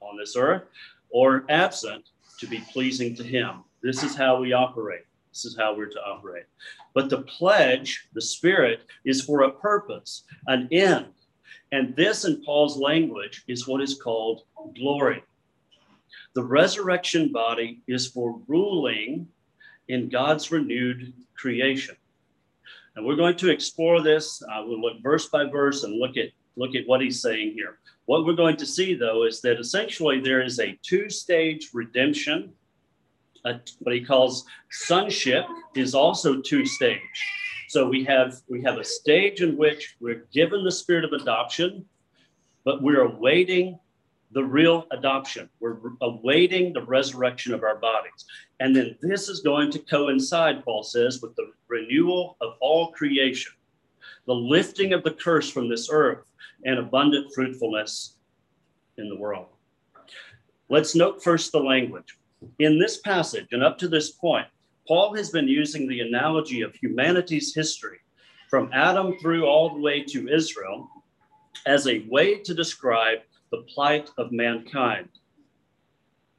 on 0.00 0.16
this 0.16 0.36
earth 0.36 0.62
or 1.10 1.44
absent, 1.48 2.04
to 2.38 2.46
be 2.46 2.58
pleasing 2.72 3.14
to 3.16 3.24
him. 3.24 3.64
This 3.82 4.02
is 4.02 4.14
how 4.14 4.40
we 4.40 4.52
operate. 4.52 5.04
This 5.32 5.46
is 5.46 5.56
how 5.56 5.74
we're 5.74 5.86
to 5.86 6.00
operate. 6.02 6.44
But 6.94 7.10
the 7.10 7.22
pledge, 7.22 8.08
the 8.14 8.20
Spirit, 8.20 8.82
is 9.04 9.22
for 9.22 9.42
a 9.42 9.52
purpose, 9.52 10.24
an 10.46 10.68
end. 10.70 11.06
And 11.72 11.94
this, 11.96 12.24
in 12.24 12.42
Paul's 12.44 12.76
language, 12.76 13.44
is 13.48 13.66
what 13.66 13.82
is 13.82 14.00
called 14.00 14.42
glory. 14.76 15.22
The 16.34 16.44
resurrection 16.44 17.32
body 17.32 17.82
is 17.88 18.06
for 18.06 18.40
ruling 18.46 19.28
in 19.88 20.08
God's 20.08 20.50
renewed 20.50 21.12
creation. 21.34 21.96
And 22.94 23.04
we're 23.04 23.16
going 23.16 23.36
to 23.36 23.50
explore 23.50 24.00
this. 24.00 24.42
Uh, 24.42 24.62
we'll 24.64 24.80
look 24.80 25.02
verse 25.02 25.28
by 25.28 25.44
verse 25.44 25.84
and 25.84 25.98
look 25.98 26.16
at 26.16 26.28
look 26.56 26.74
at 26.74 26.86
what 26.86 27.02
he's 27.02 27.20
saying 27.20 27.52
here. 27.52 27.78
What 28.06 28.24
we're 28.24 28.32
going 28.32 28.56
to 28.56 28.66
see, 28.66 28.94
though, 28.94 29.24
is 29.24 29.42
that 29.42 29.60
essentially 29.60 30.20
there 30.20 30.40
is 30.40 30.58
a 30.58 30.78
two-stage 30.82 31.70
redemption. 31.74 32.52
A, 33.44 33.60
what 33.80 33.94
he 33.94 34.02
calls 34.02 34.44
sonship 34.70 35.44
is 35.74 35.94
also 35.94 36.40
two-stage. 36.40 37.00
So 37.76 37.86
we 37.86 38.04
have 38.04 38.40
we 38.48 38.62
have 38.62 38.78
a 38.78 38.84
stage 38.84 39.42
in 39.42 39.54
which 39.58 39.96
we're 40.00 40.26
given 40.32 40.64
the 40.64 40.72
spirit 40.72 41.04
of 41.04 41.12
adoption, 41.12 41.84
but 42.64 42.80
we're 42.80 43.02
awaiting 43.02 43.78
the 44.32 44.42
real 44.42 44.86
adoption. 44.92 45.50
We're 45.60 45.76
awaiting 46.00 46.72
the 46.72 46.80
resurrection 46.80 47.52
of 47.52 47.64
our 47.64 47.76
bodies. 47.76 48.24
And 48.60 48.74
then 48.74 48.96
this 49.02 49.28
is 49.28 49.40
going 49.40 49.70
to 49.72 49.78
coincide, 49.78 50.64
Paul 50.64 50.84
says, 50.84 51.20
with 51.20 51.36
the 51.36 51.52
renewal 51.68 52.38
of 52.40 52.54
all 52.62 52.92
creation, 52.92 53.52
the 54.24 54.32
lifting 54.32 54.94
of 54.94 55.04
the 55.04 55.12
curse 55.12 55.50
from 55.50 55.68
this 55.68 55.90
earth, 55.92 56.24
and 56.64 56.78
abundant 56.78 57.30
fruitfulness 57.34 58.14
in 58.96 59.10
the 59.10 59.18
world. 59.18 59.48
Let's 60.70 60.94
note 60.94 61.22
first 61.22 61.52
the 61.52 61.60
language. 61.60 62.16
In 62.58 62.78
this 62.78 62.96
passage, 63.00 63.48
and 63.52 63.62
up 63.62 63.76
to 63.80 63.88
this 63.88 64.12
point, 64.12 64.46
Paul 64.86 65.14
has 65.14 65.30
been 65.30 65.48
using 65.48 65.88
the 65.88 66.00
analogy 66.00 66.62
of 66.62 66.74
humanity's 66.74 67.54
history 67.54 67.98
from 68.48 68.70
Adam 68.72 69.18
through 69.18 69.44
all 69.44 69.70
the 69.70 69.80
way 69.80 70.02
to 70.02 70.28
Israel 70.28 70.88
as 71.66 71.86
a 71.88 72.06
way 72.08 72.38
to 72.38 72.54
describe 72.54 73.18
the 73.50 73.62
plight 73.74 74.10
of 74.18 74.32
mankind. 74.32 75.08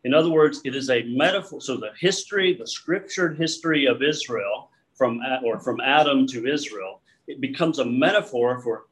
In 0.03 0.13
other 0.13 0.29
words, 0.29 0.61
it 0.63 0.75
is 0.75 0.89
a 0.89 1.03
metaphor. 1.03 1.59
So 1.59 1.75
the 1.75 1.91
history, 1.99 2.53
the 2.53 2.67
scriptured 2.67 3.37
history 3.37 3.85
of 3.87 4.01
Israel 4.01 4.69
from 4.93 5.19
or 5.43 5.59
from 5.59 5.81
Adam 5.81 6.25
to 6.27 6.47
Israel, 6.47 7.01
it 7.27 7.41
becomes 7.41 7.79
a 7.79 7.85
metaphor 7.85 8.61
for 8.61 8.85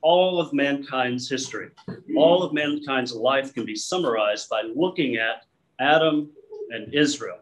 all 0.00 0.40
of 0.40 0.52
mankind's 0.52 1.28
history. 1.28 1.68
All 2.16 2.42
of 2.42 2.52
mankind's 2.52 3.14
life 3.14 3.52
can 3.52 3.64
be 3.64 3.76
summarized 3.76 4.48
by 4.48 4.62
looking 4.74 5.16
at 5.16 5.44
Adam 5.78 6.30
and 6.70 6.92
Israel. 6.94 7.38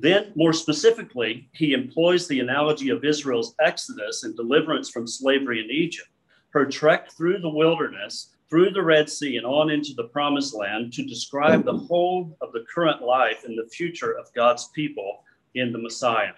Then, 0.00 0.32
more 0.36 0.52
specifically, 0.52 1.48
he 1.52 1.72
employs 1.72 2.28
the 2.28 2.38
analogy 2.38 2.90
of 2.90 3.04
Israel's 3.04 3.56
exodus 3.60 4.22
and 4.22 4.36
deliverance 4.36 4.88
from 4.88 5.08
slavery 5.08 5.58
in 5.58 5.70
Egypt, 5.70 6.08
her 6.50 6.64
trek 6.64 7.10
through 7.10 7.40
the 7.40 7.48
wilderness, 7.48 8.30
through 8.48 8.70
the 8.70 8.82
Red 8.82 9.10
Sea, 9.10 9.36
and 9.36 9.44
on 9.44 9.70
into 9.70 9.94
the 9.94 10.04
promised 10.04 10.54
land 10.54 10.92
to 10.92 11.04
describe 11.04 11.64
the 11.64 11.76
whole 11.76 12.36
of 12.40 12.52
the 12.52 12.64
current 12.72 13.02
life 13.02 13.42
and 13.44 13.58
the 13.58 13.68
future 13.68 14.12
of 14.16 14.32
God's 14.34 14.68
people 14.68 15.24
in 15.56 15.72
the 15.72 15.78
Messiah. 15.78 16.34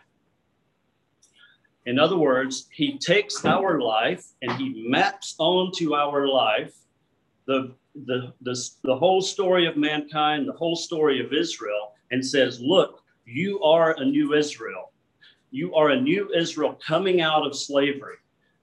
In 1.85 1.99
other 1.99 2.17
words, 2.17 2.67
he 2.73 2.99
takes 2.99 3.45
our 3.45 3.81
life 3.81 4.25
and 4.41 4.53
he 4.53 4.87
maps 4.89 5.35
onto 5.39 5.95
our 5.95 6.27
life 6.27 6.75
the, 7.47 7.75
the, 8.07 8.33
the, 8.41 8.71
the 8.85 8.97
whole 8.97 9.21
story 9.21 9.67
of 9.67 9.77
mankind, 9.77 10.49
the 10.49 10.53
whole 10.53 10.77
story 10.77 11.25
of 11.25 11.33
Israel, 11.33 11.93
and 12.11 12.25
says, 12.25 12.61
Look, 12.61 13.00
you 13.31 13.63
are 13.63 13.95
a 13.99 14.05
new 14.05 14.35
Israel. 14.35 14.93
You 15.51 15.75
are 15.75 15.91
a 15.91 16.01
new 16.01 16.33
Israel 16.35 16.79
coming 16.87 17.21
out 17.21 17.47
of 17.47 17.57
slavery, 17.57 18.17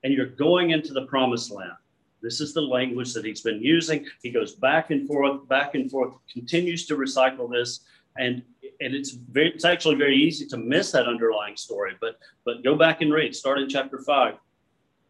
and 0.04 0.14
you're 0.14 0.26
going 0.26 0.72
into 0.72 0.94
the 0.94 1.06
promised 1.06 1.52
land. 1.52 1.74
This 2.22 2.42
is 2.42 2.54
the 2.54 2.62
language 2.62 3.14
that 3.14 3.26
he's 3.26 3.42
been 3.42 3.62
using. 3.62 4.06
He 4.24 4.32
goes 4.32 4.56
back 4.56 4.90
and 4.90 5.08
forth, 5.08 5.48
back 5.48 5.76
and 5.76 5.90
forth, 5.90 6.14
continues 6.32 6.86
to 6.88 6.96
recycle 6.96 7.50
this, 7.50 7.82
and 8.18 8.42
and 8.80 8.94
it's 8.94 9.12
very, 9.12 9.50
it's 9.50 9.66
actually 9.66 9.96
very 9.96 10.16
easy 10.16 10.46
to 10.48 10.58
miss 10.58 10.92
that 10.92 11.08
underlying 11.08 11.56
story. 11.56 11.96
But 12.00 12.20
but 12.46 12.64
go 12.64 12.76
back 12.76 13.02
and 13.02 13.14
read. 13.14 13.36
Start 13.36 13.60
in 13.60 13.70
chapter 13.70 14.00
five, 14.00 14.36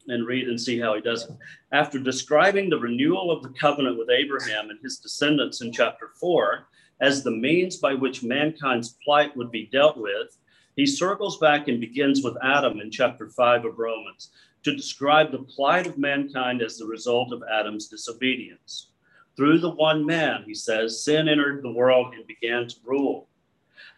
and 0.07 0.27
read 0.27 0.47
and 0.47 0.59
see 0.59 0.79
how 0.79 0.95
he 0.95 1.01
does 1.01 1.23
it. 1.23 1.31
After 1.71 1.99
describing 1.99 2.69
the 2.69 2.79
renewal 2.79 3.31
of 3.31 3.43
the 3.43 3.49
covenant 3.49 3.97
with 3.97 4.09
Abraham 4.09 4.69
and 4.69 4.79
his 4.81 4.97
descendants 4.97 5.61
in 5.61 5.71
chapter 5.71 6.11
four, 6.19 6.67
as 6.99 7.23
the 7.23 7.31
means 7.31 7.77
by 7.77 7.93
which 7.93 8.23
mankind's 8.23 8.97
plight 9.03 9.35
would 9.37 9.51
be 9.51 9.69
dealt 9.71 9.97
with, 9.97 10.37
he 10.75 10.85
circles 10.85 11.37
back 11.37 11.67
and 11.67 11.79
begins 11.79 12.23
with 12.23 12.37
Adam 12.43 12.79
in 12.79 12.91
chapter 12.91 13.29
5 13.29 13.65
of 13.65 13.79
Romans 13.79 14.31
to 14.63 14.75
describe 14.75 15.31
the 15.31 15.39
plight 15.43 15.87
of 15.87 15.97
mankind 15.97 16.61
as 16.61 16.77
the 16.77 16.85
result 16.85 17.31
of 17.31 17.43
Adam's 17.51 17.87
disobedience. 17.87 18.91
Through 19.35 19.59
the 19.59 19.71
one 19.71 20.05
man, 20.05 20.43
he 20.45 20.53
says, 20.53 21.03
sin 21.03 21.29
entered 21.29 21.63
the 21.63 21.71
world 21.71 22.13
and 22.13 22.25
began 22.27 22.67
to 22.67 22.75
rule. 22.83 23.27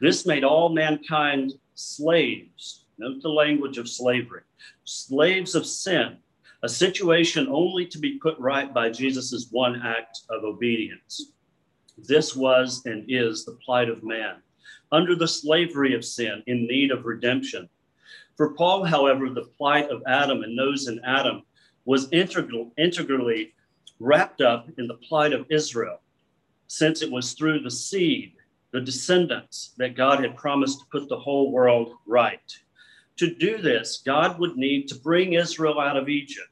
This 0.01 0.25
made 0.25 0.43
all 0.43 0.69
mankind 0.69 1.53
slaves. 1.75 2.85
Note 2.97 3.21
the 3.21 3.29
language 3.29 3.77
of 3.77 3.87
slavery 3.87 4.41
slaves 4.89 5.55
of 5.55 5.65
sin, 5.65 6.17
a 6.63 6.69
situation 6.69 7.47
only 7.49 7.85
to 7.85 7.99
be 7.99 8.17
put 8.17 8.37
right 8.39 8.73
by 8.73 8.89
Jesus' 8.89 9.47
one 9.51 9.81
act 9.83 10.21
of 10.29 10.43
obedience. 10.43 11.31
This 12.07 12.35
was 12.35 12.85
and 12.85 13.05
is 13.07 13.45
the 13.45 13.57
plight 13.65 13.89
of 13.89 14.03
man, 14.03 14.37
under 14.91 15.15
the 15.15 15.27
slavery 15.27 15.93
of 15.93 16.05
sin, 16.05 16.43
in 16.47 16.67
need 16.67 16.91
of 16.91 17.05
redemption. 17.05 17.69
For 18.37 18.53
Paul, 18.53 18.83
however, 18.85 19.29
the 19.29 19.49
plight 19.57 19.89
of 19.89 20.01
Adam 20.07 20.43
and 20.43 20.57
those 20.57 20.87
in 20.87 20.99
Adam 21.03 21.43
was 21.85 22.11
integral, 22.11 22.71
integrally 22.77 23.53
wrapped 23.99 24.41
up 24.41 24.69
in 24.77 24.87
the 24.87 24.99
plight 25.07 25.33
of 25.33 25.45
Israel, 25.49 25.99
since 26.67 27.01
it 27.01 27.11
was 27.11 27.33
through 27.33 27.59
the 27.59 27.71
seed, 27.71 28.33
the 28.71 28.79
descendants, 28.79 29.73
that 29.77 29.95
God 29.95 30.21
had 30.21 30.37
promised 30.37 30.79
to 30.79 30.85
put 30.91 31.09
the 31.09 31.19
whole 31.19 31.51
world 31.51 31.93
right. 32.05 32.57
To 33.17 33.35
do 33.35 33.57
this, 33.57 34.01
God 34.05 34.39
would 34.39 34.55
need 34.55 34.87
to 34.87 34.95
bring 34.95 35.33
Israel 35.33 35.79
out 35.79 35.97
of 35.97 36.07
Egypt, 36.07 36.47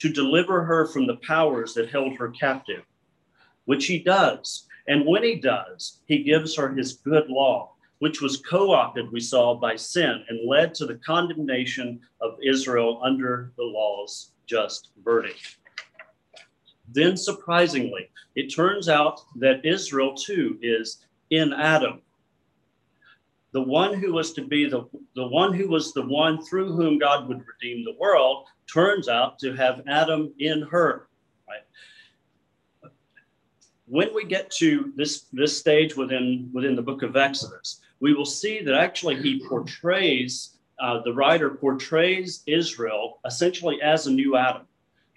to 0.00 0.12
deliver 0.12 0.64
her 0.64 0.86
from 0.88 1.06
the 1.06 1.16
powers 1.16 1.72
that 1.74 1.88
held 1.88 2.16
her 2.16 2.28
captive, 2.28 2.82
which 3.64 3.86
he 3.86 3.98
does. 3.98 4.66
And 4.88 5.06
when 5.06 5.22
he 5.22 5.36
does, 5.36 6.00
he 6.06 6.22
gives 6.22 6.56
her 6.56 6.72
his 6.72 6.94
good 6.94 7.28
law, 7.28 7.72
which 8.00 8.20
was 8.20 8.38
co 8.38 8.72
opted, 8.72 9.12
we 9.12 9.20
saw, 9.20 9.54
by 9.54 9.76
sin 9.76 10.24
and 10.28 10.48
led 10.48 10.74
to 10.74 10.86
the 10.86 10.96
condemnation 10.96 12.00
of 12.20 12.36
Israel 12.42 13.00
under 13.04 13.52
the 13.56 13.64
law's 13.64 14.32
just 14.46 14.90
verdict. 15.04 15.58
Then, 16.88 17.16
surprisingly, 17.16 18.10
it 18.34 18.48
turns 18.54 18.88
out 18.88 19.20
that 19.36 19.64
Israel 19.64 20.14
too 20.14 20.58
is 20.62 21.06
in 21.30 21.52
Adam. 21.52 22.02
The 23.52 23.62
one 23.62 23.94
who 23.94 24.12
was 24.12 24.32
to 24.34 24.42
be 24.42 24.68
the, 24.68 24.88
the 25.14 25.26
one 25.26 25.52
who 25.52 25.68
was 25.68 25.92
the 25.92 26.06
one 26.06 26.44
through 26.44 26.72
whom 26.74 26.98
God 26.98 27.28
would 27.28 27.44
redeem 27.46 27.84
the 27.84 27.96
world 27.98 28.46
turns 28.72 29.08
out 29.08 29.38
to 29.40 29.54
have 29.54 29.82
Adam 29.86 30.32
in 30.38 30.62
her. 30.62 31.08
Right? 31.46 31.60
When 33.92 34.14
we 34.14 34.24
get 34.24 34.50
to 34.52 34.90
this, 34.96 35.26
this 35.34 35.54
stage 35.54 35.98
within, 35.98 36.48
within 36.54 36.74
the 36.74 36.80
book 36.80 37.02
of 37.02 37.14
Exodus, 37.14 37.82
we 38.00 38.14
will 38.14 38.24
see 38.24 38.62
that 38.62 38.74
actually 38.74 39.16
he 39.16 39.46
portrays, 39.46 40.56
uh, 40.80 41.02
the 41.02 41.12
writer 41.12 41.50
portrays 41.50 42.42
Israel 42.46 43.18
essentially 43.26 43.82
as 43.82 44.06
a 44.06 44.10
new 44.10 44.34
Adam. 44.34 44.62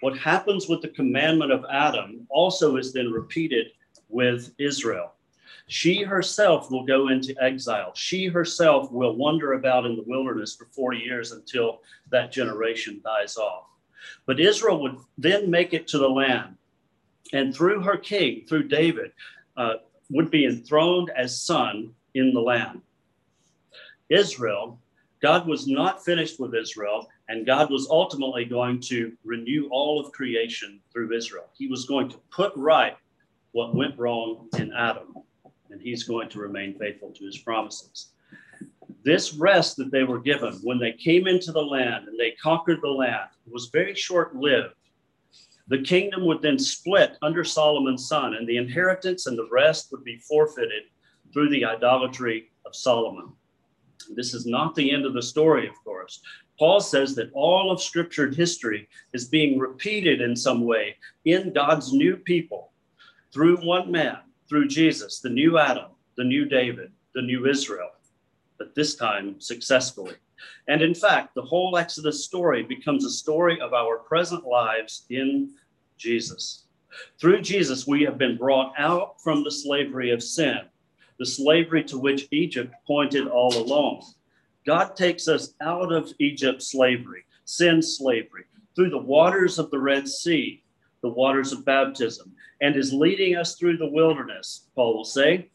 What 0.00 0.18
happens 0.18 0.68
with 0.68 0.82
the 0.82 0.88
commandment 0.88 1.52
of 1.52 1.64
Adam 1.72 2.26
also 2.28 2.76
is 2.76 2.92
then 2.92 3.10
repeated 3.10 3.68
with 4.10 4.52
Israel. 4.58 5.14
She 5.68 6.02
herself 6.02 6.70
will 6.70 6.84
go 6.84 7.08
into 7.08 7.34
exile. 7.42 7.92
She 7.94 8.26
herself 8.26 8.92
will 8.92 9.16
wander 9.16 9.54
about 9.54 9.86
in 9.86 9.96
the 9.96 10.04
wilderness 10.06 10.54
for 10.54 10.66
40 10.66 10.98
years 10.98 11.32
until 11.32 11.80
that 12.10 12.30
generation 12.30 13.00
dies 13.02 13.38
off. 13.38 13.68
But 14.26 14.38
Israel 14.38 14.82
would 14.82 14.98
then 15.16 15.50
make 15.50 15.72
it 15.72 15.88
to 15.88 15.98
the 15.98 16.10
land, 16.10 16.58
and 17.32 17.54
through 17.54 17.80
her 17.82 17.96
king, 17.96 18.44
through 18.48 18.68
David, 18.68 19.12
uh, 19.56 19.74
would 20.10 20.30
be 20.30 20.46
enthroned 20.46 21.10
as 21.16 21.40
son 21.40 21.92
in 22.14 22.32
the 22.32 22.40
land. 22.40 22.80
Israel, 24.08 24.78
God 25.20 25.48
was 25.48 25.66
not 25.66 26.04
finished 26.04 26.38
with 26.38 26.54
Israel, 26.54 27.08
and 27.28 27.46
God 27.46 27.70
was 27.70 27.88
ultimately 27.90 28.44
going 28.44 28.80
to 28.82 29.16
renew 29.24 29.68
all 29.70 29.98
of 29.98 30.12
creation 30.12 30.80
through 30.92 31.16
Israel. 31.16 31.48
He 31.56 31.66
was 31.66 31.86
going 31.86 32.08
to 32.10 32.18
put 32.30 32.52
right 32.54 32.96
what 33.52 33.74
went 33.74 33.98
wrong 33.98 34.48
in 34.58 34.72
Adam, 34.72 35.16
and 35.70 35.80
he's 35.80 36.04
going 36.04 36.28
to 36.28 36.38
remain 36.38 36.78
faithful 36.78 37.10
to 37.10 37.24
his 37.24 37.38
promises. 37.38 38.08
This 39.02 39.34
rest 39.34 39.76
that 39.78 39.90
they 39.90 40.04
were 40.04 40.20
given 40.20 40.54
when 40.62 40.78
they 40.78 40.92
came 40.92 41.26
into 41.26 41.52
the 41.52 41.62
land 41.62 42.06
and 42.08 42.18
they 42.18 42.32
conquered 42.32 42.80
the 42.82 42.88
land 42.88 43.28
was 43.50 43.66
very 43.66 43.94
short 43.94 44.36
lived. 44.36 44.74
The 45.68 45.82
kingdom 45.82 46.24
would 46.26 46.42
then 46.42 46.58
split 46.58 47.16
under 47.22 47.42
Solomon's 47.42 48.08
son, 48.08 48.34
and 48.34 48.46
the 48.46 48.56
inheritance 48.56 49.26
and 49.26 49.36
the 49.36 49.48
rest 49.50 49.90
would 49.90 50.04
be 50.04 50.18
forfeited 50.18 50.84
through 51.32 51.50
the 51.50 51.64
idolatry 51.64 52.50
of 52.64 52.76
Solomon. 52.76 53.32
This 54.14 54.32
is 54.32 54.46
not 54.46 54.74
the 54.74 54.92
end 54.92 55.04
of 55.04 55.14
the 55.14 55.22
story, 55.22 55.66
of 55.66 55.74
course. 55.82 56.20
Paul 56.58 56.80
says 56.80 57.14
that 57.16 57.32
all 57.32 57.70
of 57.70 57.82
scripture 57.82 58.30
history 58.30 58.88
is 59.12 59.26
being 59.26 59.58
repeated 59.58 60.20
in 60.20 60.36
some 60.36 60.64
way 60.64 60.96
in 61.24 61.52
God's 61.52 61.92
new 61.92 62.16
people 62.16 62.72
through 63.32 63.56
one 63.58 63.90
man, 63.90 64.18
through 64.48 64.68
Jesus, 64.68 65.20
the 65.20 65.28
new 65.28 65.58
Adam, 65.58 65.90
the 66.16 66.24
new 66.24 66.44
David, 66.46 66.92
the 67.14 67.22
new 67.22 67.46
Israel, 67.46 67.90
but 68.56 68.74
this 68.74 68.94
time 68.94 69.40
successfully. 69.40 70.14
And 70.68 70.82
in 70.82 70.94
fact, 70.94 71.34
the 71.34 71.42
whole 71.42 71.76
Exodus 71.76 72.24
story 72.24 72.62
becomes 72.62 73.04
a 73.04 73.10
story 73.10 73.60
of 73.60 73.72
our 73.72 73.98
present 73.98 74.46
lives 74.46 75.04
in 75.10 75.54
Jesus. 75.96 76.64
Through 77.20 77.42
Jesus, 77.42 77.86
we 77.86 78.02
have 78.02 78.18
been 78.18 78.36
brought 78.36 78.72
out 78.78 79.20
from 79.22 79.42
the 79.42 79.50
slavery 79.50 80.10
of 80.10 80.22
sin, 80.22 80.60
the 81.18 81.26
slavery 81.26 81.84
to 81.84 81.98
which 81.98 82.28
Egypt 82.30 82.74
pointed 82.86 83.26
all 83.26 83.56
along. 83.56 84.04
God 84.66 84.96
takes 84.96 85.28
us 85.28 85.54
out 85.60 85.92
of 85.92 86.12
Egypt 86.18 86.62
slavery, 86.62 87.24
sin 87.44 87.80
slavery, 87.82 88.44
through 88.74 88.90
the 88.90 88.98
waters 88.98 89.58
of 89.58 89.70
the 89.70 89.78
Red 89.78 90.08
Sea, 90.08 90.62
the 91.02 91.08
waters 91.08 91.52
of 91.52 91.64
baptism, 91.64 92.32
and 92.60 92.76
is 92.76 92.92
leading 92.92 93.36
us 93.36 93.56
through 93.56 93.76
the 93.76 93.90
wilderness, 93.90 94.68
Paul 94.74 94.96
will 94.96 95.04
say, 95.04 95.50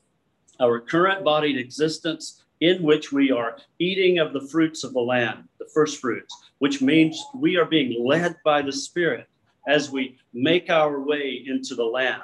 our 0.60 0.80
current 0.80 1.24
bodied 1.24 1.58
existence 1.58 2.41
in 2.62 2.84
which 2.84 3.12
we 3.12 3.32
are 3.32 3.58
eating 3.80 4.20
of 4.20 4.34
the 4.34 4.48
fruits 4.48 4.84
of 4.84 4.94
the 4.94 5.00
land, 5.00 5.44
the 5.60 5.70
first 5.74 6.00
fruits, 6.00 6.36
which 6.60 6.82
means 6.82 7.22
we 7.36 7.58
are 7.58 7.66
being 7.66 8.06
led 8.06 8.36
by 8.46 8.62
the 8.62 8.72
Spirit 8.72 9.28
as 9.68 9.92
we 9.92 10.18
make 10.34 10.70
our 10.70 11.02
way 11.02 11.44
into 11.48 11.76
the 11.76 11.84
land, 11.84 12.22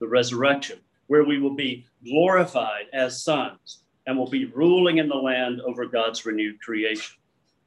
the 0.00 0.06
resurrection, 0.06 0.78
where 1.08 1.24
we 1.24 1.38
will 1.38 1.54
be 1.54 1.84
glorified 2.04 2.86
as 2.92 3.22
sons 3.22 3.80
and 4.06 4.16
will 4.16 4.30
be 4.30 4.46
ruling 4.46 4.98
in 4.98 5.08
the 5.08 5.14
land 5.14 5.60
over 5.62 5.84
God's 5.86 6.24
renewed 6.24 6.60
creation. 6.60 7.16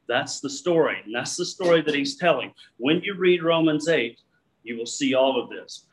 That's 0.07 0.39
the 0.39 0.49
story. 0.49 0.97
And 1.05 1.13
that's 1.13 1.35
the 1.35 1.45
story 1.45 1.81
that 1.81 1.95
he's 1.95 2.17
telling. 2.17 2.53
When 2.77 3.01
you 3.01 3.15
read 3.15 3.43
Romans 3.43 3.87
8, 3.87 4.17
you 4.63 4.77
will 4.77 4.85
see 4.85 5.13
all 5.13 5.41
of 5.41 5.49
this. 5.49 5.85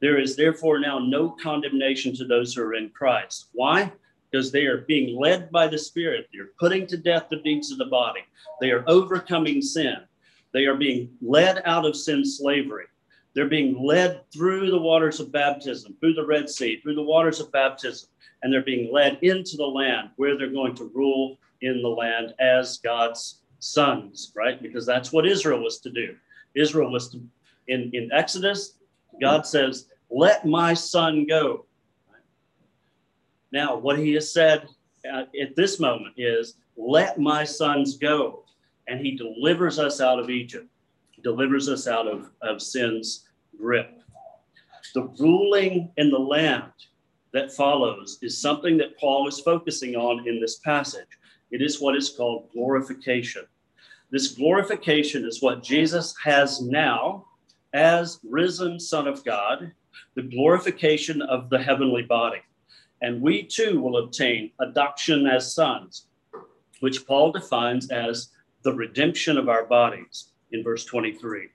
There 0.00 0.20
is 0.20 0.36
therefore 0.36 0.78
now 0.78 0.98
no 0.98 1.30
condemnation 1.30 2.14
to 2.16 2.24
those 2.24 2.54
who 2.54 2.62
are 2.62 2.74
in 2.74 2.90
Christ. 2.90 3.48
Why? 3.52 3.92
Because 4.30 4.52
they 4.52 4.66
are 4.66 4.78
being 4.78 5.18
led 5.18 5.50
by 5.50 5.68
the 5.68 5.78
Spirit. 5.78 6.28
They're 6.32 6.50
putting 6.60 6.86
to 6.88 6.96
death 6.96 7.26
the 7.30 7.36
deeds 7.36 7.70
of 7.70 7.78
the 7.78 7.86
body. 7.86 8.20
They 8.60 8.70
are 8.70 8.84
overcoming 8.86 9.62
sin. 9.62 9.96
They 10.52 10.66
are 10.66 10.74
being 10.74 11.10
led 11.22 11.62
out 11.64 11.86
of 11.86 11.96
sin 11.96 12.24
slavery. 12.24 12.86
They're 13.34 13.48
being 13.48 13.84
led 13.84 14.22
through 14.32 14.70
the 14.70 14.80
waters 14.80 15.20
of 15.20 15.30
baptism, 15.30 15.94
through 16.00 16.14
the 16.14 16.26
Red 16.26 16.48
Sea, 16.48 16.80
through 16.80 16.94
the 16.94 17.02
waters 17.02 17.40
of 17.40 17.52
baptism, 17.52 18.08
and 18.42 18.52
they're 18.52 18.62
being 18.62 18.92
led 18.92 19.18
into 19.22 19.56
the 19.56 19.66
land 19.66 20.10
where 20.16 20.36
they're 20.36 20.50
going 20.50 20.74
to 20.76 20.90
rule 20.94 21.38
in 21.60 21.82
the 21.82 21.88
land 21.88 22.34
as 22.40 22.78
God's 22.78 23.42
sons, 23.58 24.32
right? 24.34 24.60
Because 24.60 24.86
that's 24.86 25.12
what 25.12 25.26
Israel 25.26 25.62
was 25.62 25.78
to 25.80 25.90
do. 25.90 26.16
Israel 26.54 26.90
was 26.90 27.10
to, 27.10 27.20
in, 27.68 27.90
in 27.92 28.10
Exodus, 28.12 28.74
God 29.20 29.46
says, 29.46 29.86
Let 30.10 30.46
my 30.46 30.74
son 30.74 31.26
go. 31.26 31.66
Now, 33.52 33.76
what 33.76 33.98
he 33.98 34.12
has 34.14 34.32
said 34.32 34.68
uh, 35.10 35.24
at 35.40 35.56
this 35.56 35.80
moment 35.80 36.14
is, 36.16 36.54
Let 36.76 37.18
my 37.18 37.44
sons 37.44 37.96
go. 37.96 38.44
And 38.86 39.00
he 39.00 39.16
delivers 39.16 39.78
us 39.78 40.00
out 40.00 40.18
of 40.18 40.30
Egypt, 40.30 40.66
delivers 41.22 41.68
us 41.68 41.86
out 41.86 42.06
of, 42.06 42.30
of 42.40 42.62
sin's 42.62 43.28
grip. 43.58 44.00
The 44.94 45.02
ruling 45.18 45.90
in 45.98 46.10
the 46.10 46.18
land 46.18 46.72
that 47.32 47.52
follows 47.52 48.18
is 48.22 48.40
something 48.40 48.78
that 48.78 48.98
Paul 48.98 49.28
is 49.28 49.40
focusing 49.40 49.94
on 49.94 50.26
in 50.26 50.40
this 50.40 50.58
passage. 50.60 51.06
It 51.50 51.60
is 51.60 51.80
what 51.80 51.96
is 51.96 52.10
called 52.10 52.50
glorification. 52.52 53.44
This 54.10 54.28
glorification 54.28 55.26
is 55.26 55.42
what 55.42 55.62
Jesus 55.62 56.14
has 56.24 56.62
now 56.62 57.26
as 57.74 58.20
risen 58.28 58.80
Son 58.80 59.06
of 59.06 59.22
God, 59.24 59.70
the 60.14 60.22
glorification 60.22 61.20
of 61.22 61.50
the 61.50 61.62
heavenly 61.62 62.02
body. 62.02 62.40
And 63.02 63.20
we 63.20 63.44
too 63.44 63.80
will 63.80 63.98
obtain 63.98 64.50
adoption 64.60 65.26
as 65.26 65.54
sons, 65.54 66.06
which 66.80 67.06
Paul 67.06 67.32
defines 67.32 67.90
as 67.90 68.30
the 68.62 68.74
redemption 68.74 69.38
of 69.38 69.48
our 69.48 69.64
bodies 69.64 70.30
in 70.52 70.64
verse 70.64 70.84
23. 70.84 71.48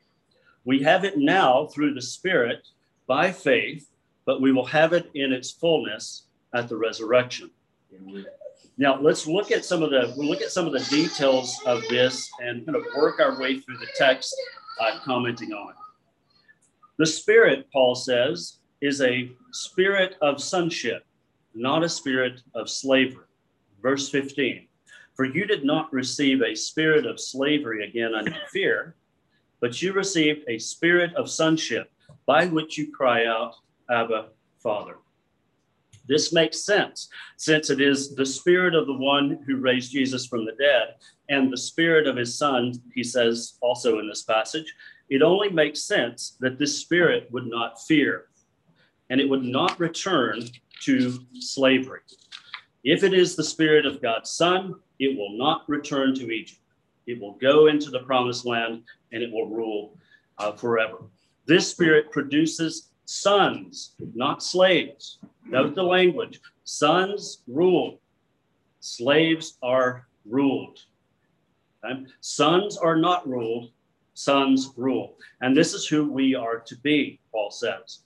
We 0.66 0.82
have 0.84 1.04
it 1.04 1.18
now 1.18 1.68
through 1.68 1.94
the 1.94 2.02
Spirit 2.02 2.68
by 3.08 3.32
faith 3.32 3.90
but 4.26 4.42
we 4.42 4.52
will 4.52 4.66
have 4.66 4.94
it 4.94 5.10
in 5.14 5.32
its 5.34 5.52
fullness 5.52 6.28
at 6.54 6.70
the 6.70 6.78
resurrection. 6.78 7.50
Now 8.78 9.00
let's 9.00 9.28
look 9.28 9.52
at 9.52 9.66
some 9.66 9.84
of 9.84 9.92
the 9.92 10.14
we'll 10.18 10.28
look 10.28 10.42
at 10.42 10.52
some 10.52 10.66
of 10.66 10.74
the 10.74 10.86
details 10.90 11.62
of 11.66 11.84
this 11.90 12.30
and 12.40 12.66
kind 12.66 12.76
of 12.76 12.84
work 12.96 13.20
our 13.20 13.40
way 13.40 13.60
through 13.60 13.78
the 13.78 13.88
text, 13.96 14.36
uh, 14.82 15.00
commenting 15.04 15.54
on. 15.54 15.74
The 16.98 17.06
Spirit, 17.06 17.68
Paul 17.72 17.96
says, 17.96 18.60
is 18.82 19.02
a 19.02 19.32
spirit 19.52 20.16
of 20.22 20.42
sonship, 20.42 21.06
not 21.54 21.84
a 21.84 21.90
spirit 21.90 22.42
of 22.56 22.70
slavery. 22.70 23.26
Verse 23.82 24.10
15. 24.10 24.68
For 25.16 25.26
you 25.26 25.46
did 25.46 25.64
not 25.64 25.94
receive 25.94 26.42
a 26.42 26.56
spirit 26.56 27.06
of 27.06 27.20
slavery 27.20 27.88
again 27.88 28.16
unto 28.16 28.34
fear, 28.52 28.96
but 29.60 29.82
you 29.82 29.94
received 29.94 30.44
a 30.48 30.58
spirit 30.58 31.14
of 31.16 31.30
sonship 31.30 31.92
by 32.26 32.46
which 32.48 32.78
you 32.78 32.92
cry 32.92 33.26
out, 33.26 33.56
Abba, 33.90 34.30
Father. 34.62 34.98
This 36.08 36.34
makes 36.34 36.66
sense 36.66 37.10
since 37.38 37.70
it 37.70 37.80
is 37.80 38.16
the 38.16 38.26
spirit 38.26 38.76
of 38.76 38.88
the 38.88 38.98
one 38.98 39.40
who 39.46 39.58
raised 39.58 39.92
Jesus 39.92 40.26
from 40.26 40.46
the 40.46 40.52
dead 40.54 40.96
and 41.30 41.52
the 41.52 41.58
spirit 41.58 42.08
of 42.08 42.18
his 42.18 42.38
son, 42.38 42.74
he 42.94 43.04
says 43.04 43.58
also 43.62 44.00
in 44.00 44.08
this 44.08 44.24
passage, 44.24 44.74
it 45.10 45.22
only 45.22 45.50
makes 45.50 45.84
sense 45.84 46.36
that 46.40 46.60
this 46.60 46.78
spirit 46.78 47.30
would 47.32 47.48
not 47.48 47.82
fear 47.82 48.26
and 49.10 49.22
it 49.22 49.30
would 49.30 49.44
not 49.44 49.80
return 49.80 50.42
to 50.86 51.20
slavery. 51.40 52.02
If 52.84 53.04
it 53.04 53.14
is 53.14 53.36
the 53.36 53.44
spirit 53.44 53.86
of 53.86 54.02
God's 54.02 54.30
son, 54.30 54.76
it 55.00 55.18
will 55.18 55.38
not 55.38 55.68
return 55.68 56.14
to 56.16 56.32
Egypt. 56.32 56.60
It 57.08 57.20
will 57.20 57.34
go 57.34 57.68
into 57.68 57.90
the 57.90 58.00
promised 58.00 58.46
land 58.46 58.84
and 59.12 59.24
it 59.24 59.32
will 59.32 59.50
rule 59.50 59.98
uh, 60.38 60.54
forever. 60.54 60.98
This 61.46 61.70
spirit 61.70 62.12
produces 62.12 62.90
sons, 63.06 63.96
not 64.16 64.44
slaves. 64.44 65.20
Note 65.46 65.76
the 65.76 65.84
language 65.84 66.40
sons 66.64 67.42
rule, 67.48 68.00
slaves 68.80 69.58
are 69.62 70.08
ruled. 70.26 70.80
Okay? 71.84 72.06
Sons 72.22 72.78
are 72.78 72.96
not 72.96 73.28
ruled, 73.28 73.72
sons 74.14 74.72
rule. 74.78 75.18
And 75.42 75.56
this 75.56 75.74
is 75.74 75.86
who 75.88 76.10
we 76.10 76.36
are 76.36 76.60
to 76.60 76.76
be, 76.78 77.20
Paul 77.32 77.52
says. 77.52 78.00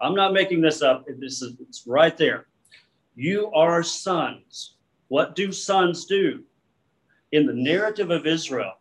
I'm 0.00 0.14
not 0.14 0.32
making 0.32 0.60
this 0.60 0.82
up. 0.82 1.06
This 1.18 1.42
is 1.42 1.54
it's 1.60 1.86
right 1.86 2.16
there. 2.16 2.46
You 3.14 3.50
are 3.52 3.82
sons. 3.82 4.74
What 5.08 5.36
do 5.36 5.52
sons 5.52 6.06
do? 6.06 6.42
In 7.32 7.46
the 7.46 7.52
narrative 7.52 8.10
of 8.10 8.26
Israel, 8.26 8.74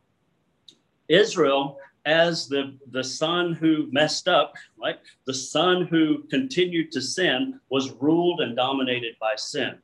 Israel 1.07 1.77
as 2.05 2.47
the, 2.47 2.77
the 2.91 3.03
son 3.03 3.53
who 3.53 3.87
messed 3.91 4.27
up, 4.27 4.53
right? 4.81 4.99
The 5.25 5.33
son 5.33 5.85
who 5.85 6.23
continued 6.23 6.91
to 6.91 7.01
sin 7.01 7.59
was 7.69 7.91
ruled 7.93 8.41
and 8.41 8.55
dominated 8.55 9.15
by 9.19 9.35
sin. 9.37 9.77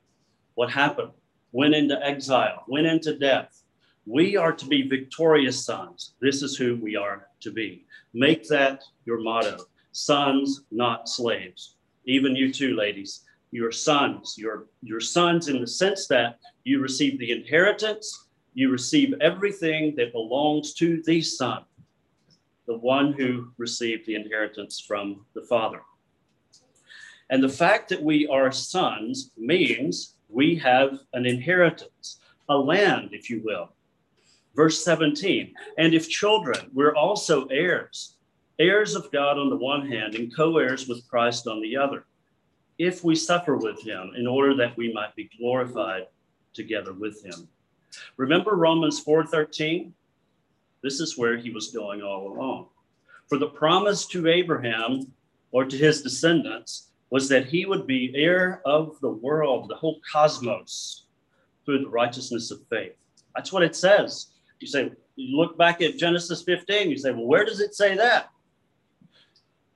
What 0.55 0.69
happened? 0.69 1.11
Went 1.51 1.75
into 1.75 2.03
exile, 2.05 2.63
went 2.67 2.87
into 2.87 3.17
death. 3.17 3.63
We 4.05 4.35
are 4.35 4.51
to 4.51 4.65
be 4.65 4.87
victorious 4.87 5.63
sons. 5.63 6.13
This 6.19 6.41
is 6.41 6.57
who 6.57 6.75
we 6.75 6.95
are 6.95 7.27
to 7.41 7.51
be. 7.51 7.85
Make 8.13 8.47
that 8.49 8.83
your 9.05 9.21
motto 9.21 9.65
sons, 9.91 10.61
not 10.71 11.09
slaves. 11.09 11.75
Even 12.05 12.35
you 12.35 12.51
too, 12.53 12.75
ladies. 12.75 13.21
You're 13.51 13.71
sons. 13.71 14.35
You're, 14.37 14.67
you're 14.81 14.99
sons 14.99 15.47
in 15.47 15.59
the 15.59 15.67
sense 15.67 16.07
that 16.07 16.39
you 16.63 16.79
receive 16.79 17.19
the 17.19 17.31
inheritance, 17.31 18.27
you 18.53 18.69
receive 18.69 19.13
everything 19.21 19.95
that 19.95 20.11
belongs 20.11 20.73
to 20.75 21.01
the 21.03 21.21
son 21.21 21.63
the 22.69 22.77
one 22.77 23.13
who 23.13 23.51
received 23.57 24.05
the 24.05 24.13
inheritance 24.13 24.79
from 24.79 25.25
the 25.33 25.41
Father. 25.41 25.81
And 27.31 27.41
the 27.41 27.49
fact 27.49 27.89
that 27.89 28.01
we 28.01 28.27
are 28.27 28.51
sons 28.51 29.31
means 29.35 30.13
we 30.29 30.55
have 30.57 30.99
an 31.13 31.25
inheritance, 31.25 32.19
a 32.47 32.55
land, 32.55 33.09
if 33.11 33.27
you 33.27 33.41
will. 33.43 33.73
Verse 34.55 34.83
17, 34.85 35.51
and 35.79 35.95
if 35.95 36.07
children, 36.07 36.69
we're 36.71 36.95
also 36.95 37.47
heirs, 37.47 38.17
heirs 38.59 38.95
of 38.95 39.11
God 39.11 39.37
on 39.37 39.49
the 39.49 39.55
one 39.55 39.87
hand 39.87 40.15
and 40.15 40.35
co 40.35 40.57
heirs 40.57 40.87
with 40.87 41.07
Christ 41.09 41.47
on 41.47 41.61
the 41.61 41.77
other, 41.77 42.05
if 42.77 43.03
we 43.03 43.15
suffer 43.15 43.57
with 43.57 43.81
him 43.81 44.11
in 44.15 44.27
order 44.27 44.55
that 44.55 44.75
we 44.77 44.93
might 44.93 45.15
be 45.15 45.29
glorified 45.37 46.07
together 46.53 46.93
with 46.93 47.23
him. 47.23 47.47
Remember 48.17 48.55
Romans 48.55 49.03
4:13? 49.03 49.93
This 50.81 50.99
is 50.99 51.17
where 51.17 51.37
he 51.37 51.49
was 51.49 51.71
going 51.71 52.01
all 52.01 52.31
along. 52.31 52.69
For 53.27 53.37
the 53.37 53.49
promise 53.49 54.05
to 54.07 54.27
Abraham 54.27 55.11
or 55.51 55.65
to 55.65 55.77
his 55.77 56.01
descendants 56.01 56.91
was 57.09 57.27
that 57.29 57.47
he 57.47 57.65
would 57.65 57.87
be 57.87 58.13
heir 58.15 58.61
of 58.65 58.99
the 59.01 59.09
world, 59.09 59.69
the 59.69 59.75
whole 59.75 59.99
cosmos, 60.11 61.05
through 61.65 61.79
the 61.79 61.89
righteousness 61.89 62.51
of 62.51 62.65
faith. 62.69 62.93
That's 63.35 63.51
what 63.51 63.63
it 63.63 63.75
says. 63.75 64.27
You 64.59 64.67
say, 64.67 64.91
you 65.15 65.37
look 65.37 65.57
back 65.57 65.81
at 65.81 65.97
Genesis 65.97 66.43
15, 66.43 66.89
you 66.89 66.97
say, 66.97 67.11
well, 67.11 67.25
where 67.25 67.45
does 67.45 67.59
it 67.59 67.75
say 67.75 67.95
that? 67.95 68.29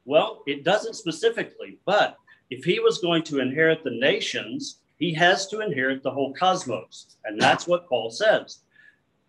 Well, 0.05 0.43
it 0.47 0.63
doesn't 0.63 0.95
specifically, 0.95 1.79
but 1.85 2.17
if 2.49 2.63
he 2.63 2.79
was 2.79 2.99
going 2.99 3.23
to 3.23 3.39
inherit 3.39 3.83
the 3.83 3.91
nations, 3.91 4.79
he 4.99 5.13
has 5.13 5.47
to 5.47 5.61
inherit 5.61 6.03
the 6.03 6.11
whole 6.11 6.33
cosmos. 6.33 7.17
And 7.25 7.41
that's 7.41 7.67
what 7.67 7.87
Paul 7.89 8.09
says. 8.09 8.59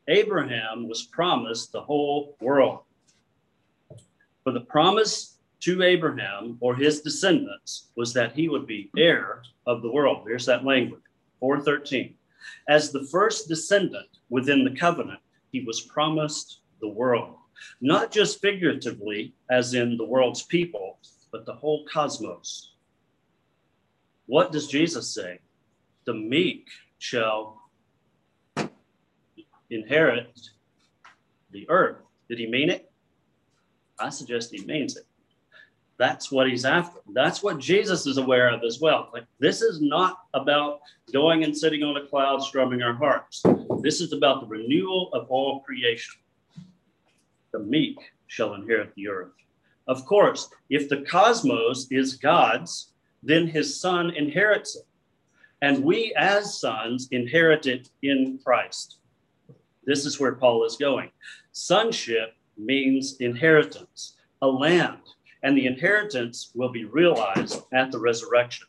Abraham 0.09 0.89
was 0.89 1.05
promised 1.05 1.73
the 1.73 1.81
whole 1.81 2.37
world. 2.41 2.81
For 4.43 4.53
the 4.53 4.61
promise 4.61 5.39
to 5.61 5.83
Abraham 5.83 6.59
or 6.61 6.75
his 6.75 7.01
descendants 7.01 7.89
was 7.97 8.13
that 8.13 8.33
he 8.33 8.49
would 8.49 8.67
be 8.67 8.91
heir 8.99 9.43
of 9.67 9.81
the 9.81 9.91
world. 9.91 10.25
Here's 10.27 10.45
that 10.47 10.65
language 10.65 11.01
413. 11.41 12.15
As 12.69 12.93
the 12.93 13.05
first 13.11 13.49
descendant 13.49 14.09
within 14.29 14.65
the 14.65 14.79
covenant, 14.79 15.21
he 15.53 15.65
was 15.65 15.81
promised 15.81 16.61
the 16.81 16.89
world, 16.89 17.37
not 17.81 18.11
just 18.11 18.41
figuratively, 18.41 19.35
as 19.51 19.75
in 19.75 19.97
the 19.97 20.05
world's 20.05 20.43
people, 20.43 20.99
but 21.33 21.47
the 21.47 21.55
whole 21.55 21.85
cosmos. 21.87 22.73
What 24.27 24.53
does 24.53 24.69
Jesus 24.69 25.13
say? 25.15 25.41
The 26.07 26.15
meek 26.15 26.69
shall 26.99 27.61
inherit 29.71 30.39
the 31.51 31.69
earth. 31.69 31.99
Did 32.29 32.39
he 32.39 32.47
mean 32.47 32.71
it? 32.71 32.91
I 33.99 34.11
suggest 34.11 34.51
he 34.51 34.65
means 34.65 34.97
it. 34.97 35.07
That's 35.97 36.33
what 36.33 36.49
he's 36.49 36.65
after. 36.65 36.99
That's 37.13 37.43
what 37.43 37.59
Jesus 37.59 38.07
is 38.07 38.19
aware 38.19 38.49
of 38.53 38.65
as 38.65 38.81
well. 38.81 39.11
Like 39.13 39.25
this 39.39 39.63
is 39.63 39.81
not 39.81 40.19
about 40.35 40.81
going 41.13 41.45
and 41.45 41.57
sitting 41.57 41.83
on 41.83 41.97
a 41.97 42.07
cloud 42.07 42.43
strumming 42.43 42.83
our 42.83 42.95
harps. 42.95 43.43
This 43.81 44.01
is 44.01 44.13
about 44.13 44.41
the 44.41 44.47
renewal 44.47 45.11
of 45.13 45.31
all 45.31 45.61
creation. 45.61 46.17
The 47.55 47.61
meek 47.61 47.97
shall 48.27 48.55
inherit 48.55 48.93
the 48.97 49.07
earth. 49.07 49.31
Of 49.87 50.05
course, 50.07 50.51
if 50.71 50.89
the 50.89 51.03
cosmos 51.03 51.87
is 51.89 52.17
God's, 52.17 52.91
then 53.23 53.47
his 53.47 53.81
son 53.81 54.11
inherits 54.11 54.75
it. 54.75 54.89
And 55.63 55.85
we 55.85 56.13
as 56.17 56.59
sons 56.59 57.07
inherit 57.13 57.67
it 57.67 57.91
in 58.03 58.41
Christ. 58.43 58.99
This 59.85 60.05
is 60.05 60.19
where 60.19 60.35
Paul 60.35 60.65
is 60.65 60.77
going. 60.77 61.13
Sonship 61.53 62.35
means 62.59 63.19
inheritance, 63.21 64.17
a 64.43 64.49
land, 64.49 65.03
and 65.45 65.57
the 65.57 65.67
inheritance 65.67 66.51
will 66.57 66.73
be 66.73 66.87
realized 66.87 67.63
at 67.73 67.93
the 67.93 68.01
resurrection. 68.01 68.67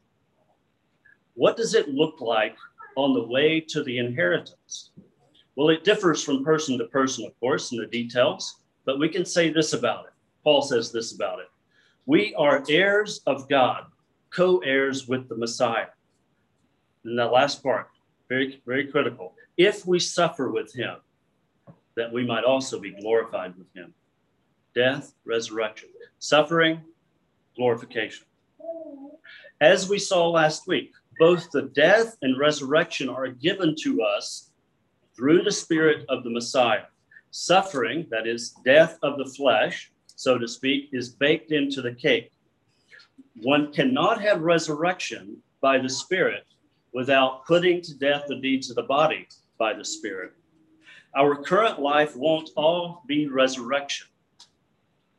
What 1.33 1.57
does 1.57 1.73
it 1.73 1.89
look 1.89 2.21
like 2.21 2.55
on 2.97 3.15
the 3.15 3.25
way 3.25 3.61
to 3.61 3.83
the 3.83 3.97
inheritance? 3.97 4.91
Well, 5.55 5.69
it 5.69 5.83
differs 5.83 6.23
from 6.23 6.45
person 6.45 6.77
to 6.77 6.85
person, 6.85 7.25
of 7.25 7.39
course, 7.39 7.71
in 7.71 7.79
the 7.79 7.87
details, 7.87 8.59
but 8.85 8.99
we 8.99 9.09
can 9.09 9.25
say 9.25 9.49
this 9.49 9.73
about 9.73 10.05
it. 10.05 10.11
Paul 10.43 10.61
says 10.61 10.91
this 10.91 11.13
about 11.13 11.39
it. 11.39 11.49
We 12.05 12.35
are 12.35 12.63
heirs 12.69 13.21
of 13.25 13.49
God, 13.49 13.85
co 14.29 14.59
heirs 14.59 15.07
with 15.07 15.27
the 15.27 15.35
Messiah. 15.35 15.87
And 17.03 17.17
the 17.17 17.25
last 17.25 17.63
part, 17.63 17.89
very, 18.29 18.61
very 18.65 18.87
critical. 18.87 19.33
If 19.57 19.85
we 19.85 19.99
suffer 19.99 20.51
with 20.51 20.73
him, 20.73 20.97
that 21.95 22.11
we 22.11 22.25
might 22.25 22.43
also 22.43 22.79
be 22.79 22.91
glorified 22.91 23.57
with 23.57 23.67
him. 23.73 23.93
Death, 24.73 25.13
resurrection, 25.25 25.89
suffering, 26.19 26.81
glorification. 27.55 28.25
As 29.61 29.87
we 29.87 29.97
saw 29.97 30.29
last 30.29 30.67
week, 30.67 30.91
both 31.17 31.49
the 31.51 31.63
death 31.73 32.17
and 32.21 32.37
resurrection 32.37 33.07
are 33.07 33.27
given 33.27 33.75
to 33.83 34.01
us 34.01 34.51
through 35.15 35.43
the 35.43 35.51
Spirit 35.51 36.05
of 36.09 36.23
the 36.23 36.29
Messiah. 36.29 36.83
Suffering, 37.31 38.07
that 38.09 38.27
is, 38.27 38.51
death 38.63 38.97
of 39.03 39.17
the 39.17 39.25
flesh, 39.25 39.91
so 40.07 40.37
to 40.37 40.47
speak, 40.47 40.89
is 40.93 41.09
baked 41.09 41.51
into 41.51 41.81
the 41.81 41.93
cake. 41.93 42.31
One 43.41 43.73
cannot 43.73 44.21
have 44.21 44.41
resurrection 44.41 45.37
by 45.61 45.77
the 45.77 45.89
Spirit 45.89 46.45
without 46.93 47.45
putting 47.45 47.81
to 47.81 47.97
death 47.97 48.23
the 48.27 48.39
deeds 48.39 48.69
of 48.69 48.77
the 48.77 48.83
body 48.83 49.27
by 49.57 49.73
the 49.73 49.83
Spirit. 49.83 50.31
Our 51.15 51.35
current 51.35 51.79
life 51.79 52.15
won't 52.15 52.51
all 52.55 53.03
be 53.07 53.27
resurrection, 53.27 54.07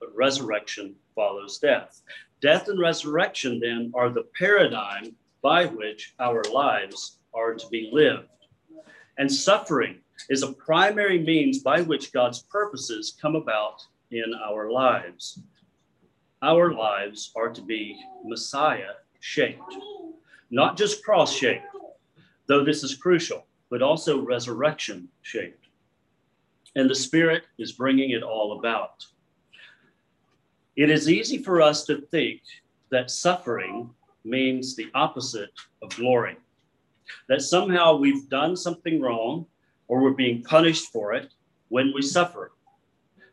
but 0.00 0.14
resurrection 0.14 0.94
follows 1.14 1.58
death. 1.58 2.02
Death 2.40 2.68
and 2.68 2.78
resurrection, 2.78 3.60
then, 3.60 3.92
are 3.94 4.10
the 4.10 4.24
paradigm 4.38 5.14
by 5.42 5.66
which 5.66 6.14
our 6.18 6.42
lives 6.52 7.18
are 7.34 7.54
to 7.54 7.66
be 7.68 7.90
lived. 7.92 8.28
And 9.18 9.32
suffering 9.32 10.00
is 10.28 10.42
a 10.42 10.52
primary 10.52 11.18
means 11.18 11.58
by 11.58 11.80
which 11.80 12.12
God's 12.12 12.42
purposes 12.42 13.16
come 13.20 13.36
about 13.36 13.84
in 14.10 14.34
our 14.44 14.70
lives. 14.70 15.40
Our 16.42 16.72
lives 16.72 17.32
are 17.36 17.50
to 17.50 17.62
be 17.62 17.98
Messiah 18.24 18.94
shaped, 19.20 19.74
not 20.50 20.76
just 20.76 21.04
cross 21.04 21.32
shaped, 21.32 21.66
though 22.46 22.64
this 22.64 22.82
is 22.84 22.94
crucial, 22.94 23.46
but 23.70 23.82
also 23.82 24.20
resurrection 24.20 25.08
shaped 25.22 25.66
and 26.76 26.88
the 26.88 26.94
Spirit 26.94 27.44
is 27.58 27.72
bringing 27.72 28.10
it 28.10 28.22
all 28.22 28.58
about. 28.58 29.04
It 30.76 30.90
is 30.90 31.08
easy 31.08 31.38
for 31.38 31.60
us 31.62 31.84
to 31.86 32.02
think 32.02 32.42
that 32.90 33.10
suffering 33.10 33.90
means 34.24 34.76
the 34.76 34.90
opposite 34.94 35.54
of 35.82 35.96
glory, 35.96 36.36
that 37.28 37.40
somehow 37.40 37.96
we've 37.96 38.28
done 38.28 38.54
something 38.54 39.00
wrong 39.00 39.46
or 39.88 40.00
we're 40.00 40.10
being 40.10 40.42
punished 40.42 40.92
for 40.92 41.12
it 41.12 41.32
when 41.68 41.92
we 41.94 42.02
suffer. 42.02 42.52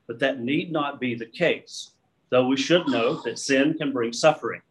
But 0.08 0.20
that 0.20 0.40
need 0.40 0.72
not 0.72 1.00
be 1.00 1.16
the 1.16 1.26
case, 1.26 1.92
though 2.30 2.48
we 2.48 2.58
should 2.58 2.88
know 2.88 3.22
that 3.24 3.40
sin 3.40 3.76
can 3.78 3.92
bring 3.92 4.14
suffering. 4.14 4.62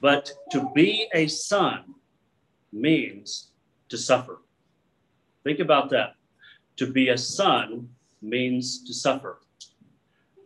But 0.00 0.30
to 0.50 0.70
be 0.74 1.08
a 1.14 1.26
son 1.26 1.94
means 2.72 3.50
to 3.88 3.96
suffer. 3.96 4.40
Think 5.44 5.60
about 5.60 5.90
that. 5.90 6.14
To 6.76 6.90
be 6.90 7.08
a 7.08 7.18
son 7.18 7.88
means 8.20 8.84
to 8.84 8.92
suffer. 8.92 9.40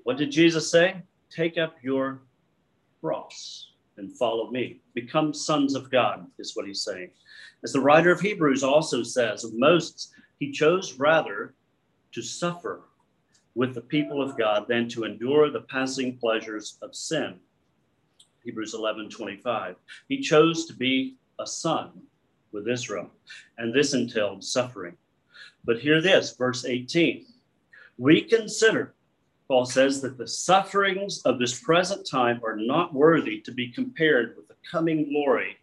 What 0.04 0.18
did 0.18 0.30
Jesus 0.30 0.70
say? 0.70 1.02
Take 1.30 1.58
up 1.58 1.74
your 1.82 2.20
cross 3.00 3.70
and 3.96 4.16
follow 4.16 4.50
me. 4.50 4.80
Become 4.94 5.32
sons 5.34 5.74
of 5.74 5.90
God, 5.90 6.26
is 6.38 6.54
what 6.54 6.66
he's 6.66 6.82
saying. 6.82 7.10
As 7.62 7.72
the 7.72 7.80
writer 7.80 8.10
of 8.10 8.20
Hebrews 8.20 8.62
also 8.62 9.02
says 9.02 9.44
of 9.44 9.52
Moses, 9.54 10.12
he 10.38 10.50
chose 10.50 10.94
rather 10.98 11.54
to 12.12 12.22
suffer 12.22 12.82
with 13.54 13.74
the 13.74 13.82
people 13.82 14.22
of 14.22 14.38
God 14.38 14.66
than 14.66 14.88
to 14.90 15.04
endure 15.04 15.50
the 15.50 15.62
passing 15.62 16.16
pleasures 16.16 16.78
of 16.80 16.94
sin. 16.94 17.38
Hebrews 18.44 18.72
11 18.74 19.10
25. 19.10 19.76
He 20.08 20.20
chose 20.20 20.64
to 20.66 20.72
be 20.72 21.16
a 21.38 21.46
son 21.46 21.90
with 22.52 22.68
Israel, 22.68 23.10
and 23.58 23.74
this 23.74 23.92
entailed 23.92 24.42
suffering. 24.42 24.96
But 25.64 25.80
hear 25.80 26.00
this, 26.00 26.34
verse 26.34 26.64
18. 26.64 27.26
We 27.98 28.22
consider, 28.22 28.94
Paul 29.46 29.66
says, 29.66 30.00
that 30.00 30.16
the 30.16 30.26
sufferings 30.26 31.20
of 31.22 31.38
this 31.38 31.60
present 31.60 32.08
time 32.08 32.40
are 32.42 32.56
not 32.56 32.94
worthy 32.94 33.40
to 33.42 33.52
be 33.52 33.68
compared 33.68 34.36
with 34.36 34.48
the 34.48 34.56
coming 34.70 35.10
glory 35.10 35.59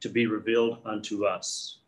to 0.00 0.08
be 0.08 0.26
revealed 0.26 0.78
unto 0.84 1.24
us. 1.24 1.78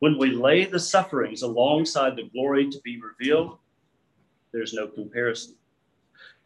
When 0.00 0.18
we 0.18 0.30
lay 0.30 0.64
the 0.64 0.80
sufferings 0.80 1.42
alongside 1.42 2.16
the 2.16 2.28
glory 2.32 2.68
to 2.70 2.80
be 2.80 3.00
revealed, 3.00 3.58
there's 4.52 4.74
no 4.74 4.88
comparison. 4.88 5.54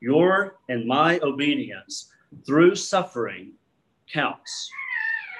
Your 0.00 0.58
and 0.68 0.86
my 0.86 1.18
obedience 1.20 2.12
through 2.46 2.76
suffering 2.76 3.52
counts. 4.12 4.70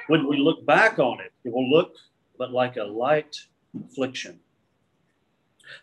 When 0.09 0.27
we 0.27 0.39
look 0.39 0.65
back 0.65 0.99
on 0.99 1.21
it, 1.21 1.33
it 1.45 1.53
will 1.53 1.69
look 1.69 1.95
but 2.39 2.53
like 2.53 2.77
a 2.77 2.85
light 2.85 3.37
affliction. 3.85 4.41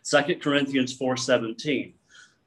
Second 0.01 0.41
Corinthians 0.41 0.97
4:17. 0.97 1.93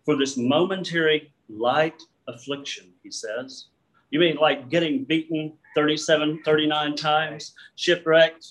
For 0.05 0.17
this 0.17 0.37
momentary 0.37 1.33
light 1.49 2.03
affliction, 2.27 2.93
he 3.03 3.11
says. 3.11 3.67
You 4.11 4.21
mean 4.21 4.37
like 4.37 4.69
getting 4.69 5.05
beaten 5.05 5.53
37, 5.75 6.42
39 6.45 6.97
times, 6.97 7.55
shipwrecked? 7.75 8.47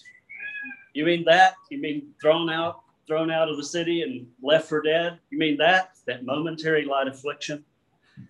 You 0.93 1.05
mean 1.05 1.23
that? 1.25 1.55
You 1.69 1.79
mean 1.79 2.13
thrown 2.21 2.49
out, 2.49 2.81
thrown 3.07 3.31
out 3.31 3.49
of 3.49 3.57
the 3.57 3.63
city 3.63 4.01
and 4.01 4.27
left 4.41 4.67
for 4.67 4.81
dead? 4.81 5.19
You 5.29 5.37
mean 5.37 5.57
that? 5.57 5.91
That 6.07 6.25
momentary 6.25 6.85
light 6.85 7.07
affliction 7.07 7.63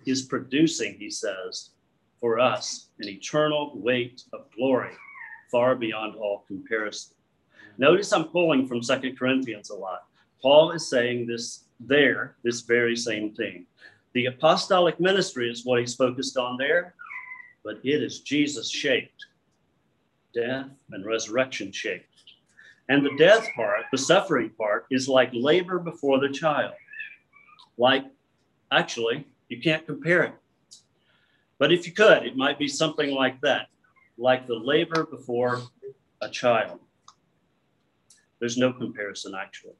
is 0.06 0.24
producing, 0.24 0.98
he 1.00 1.10
says, 1.10 1.72
for 2.20 2.40
us 2.40 2.90
an 3.00 3.10
eternal 3.10 3.74
weight 3.76 4.24
of 4.34 4.46
glory 4.56 4.94
far 5.52 5.76
beyond 5.76 6.16
all 6.16 6.44
comparison. 6.48 7.16
Notice 7.78 8.14
I'm 8.14 8.26
pulling 8.26 8.68
from 8.68 8.82
Second 8.82 9.18
Corinthians 9.18 9.70
a 9.70 9.76
lot. 9.76 10.06
Paul 10.42 10.72
is 10.72 10.90
saying 10.90 11.28
this 11.28 11.66
there, 11.80 12.36
this 12.44 12.62
very 12.62 12.96
same 12.96 13.34
thing. 13.34 13.66
The 14.14 14.28
apostolic 14.28 15.00
ministry 15.00 15.50
is 15.50 15.66
what 15.66 15.80
he's 15.80 15.96
focused 15.96 16.38
on 16.38 16.58
there, 16.58 16.96
but 17.66 17.80
it 17.84 18.04
is 18.04 18.20
Jesus 18.20 18.70
shaped, 18.70 19.26
death 20.34 20.68
and 20.92 21.04
resurrection 21.04 21.72
shaped. 21.72 22.06
And 22.88 23.04
the 23.04 23.18
death 23.18 23.48
part, 23.56 23.86
the 23.92 23.98
suffering 23.98 24.52
part, 24.52 24.86
is 24.92 25.10
like 25.10 25.32
labor 25.34 25.80
before 25.80 26.20
the 26.20 26.30
child. 26.30 26.76
Like, 27.78 28.06
actually, 28.72 29.26
you 29.50 29.60
can't 29.60 29.86
compare 29.86 30.24
it. 30.24 30.36
But 31.58 31.74
if 31.74 31.88
you 31.88 31.94
could, 31.94 32.24
it 32.24 32.38
might 32.38 32.60
be 32.60 32.68
something 32.68 33.16
like 33.16 33.42
that, 33.42 33.70
like 34.20 34.46
the 34.46 34.56
labor 34.56 35.04
before 35.04 35.64
a 36.22 36.30
child. 36.30 36.80
There's 38.40 38.58
no 38.58 38.72
comparison, 38.72 39.34
actually. 39.36 39.74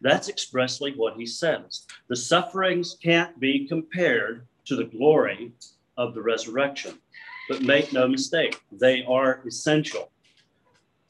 That's 0.00 0.30
expressly 0.30 0.94
what 0.96 1.16
he 1.16 1.26
says. 1.26 1.86
The 2.08 2.16
sufferings 2.16 2.96
can't 3.02 3.38
be 3.38 3.68
compared 3.68 4.46
to 4.64 4.76
the 4.76 4.84
glory 4.84 5.52
of 5.98 6.14
the 6.14 6.22
resurrection. 6.22 6.98
But 7.48 7.62
make 7.62 7.92
no 7.92 8.08
mistake, 8.08 8.60
they 8.72 9.04
are 9.04 9.42
essential. 9.46 10.10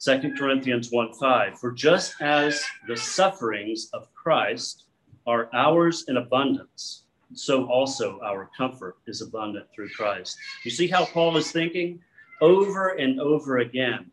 2 0.01 0.33
Corinthians 0.37 0.91
1 0.91 1.13
5. 1.13 1.59
For 1.59 1.71
just 1.71 2.15
as 2.21 2.63
the 2.87 2.97
sufferings 2.97 3.89
of 3.93 4.13
Christ 4.13 4.85
are 5.27 5.49
ours 5.53 6.05
in 6.07 6.17
abundance, 6.17 7.03
so 7.33 7.65
also 7.65 8.19
our 8.23 8.49
comfort 8.57 8.97
is 9.07 9.21
abundant 9.21 9.67
through 9.73 9.89
Christ. 9.89 10.37
You 10.63 10.71
see 10.71 10.87
how 10.87 11.05
Paul 11.05 11.37
is 11.37 11.51
thinking? 11.51 11.99
Over 12.41 12.89
and 12.89 13.19
over 13.19 13.59
again 13.59 14.11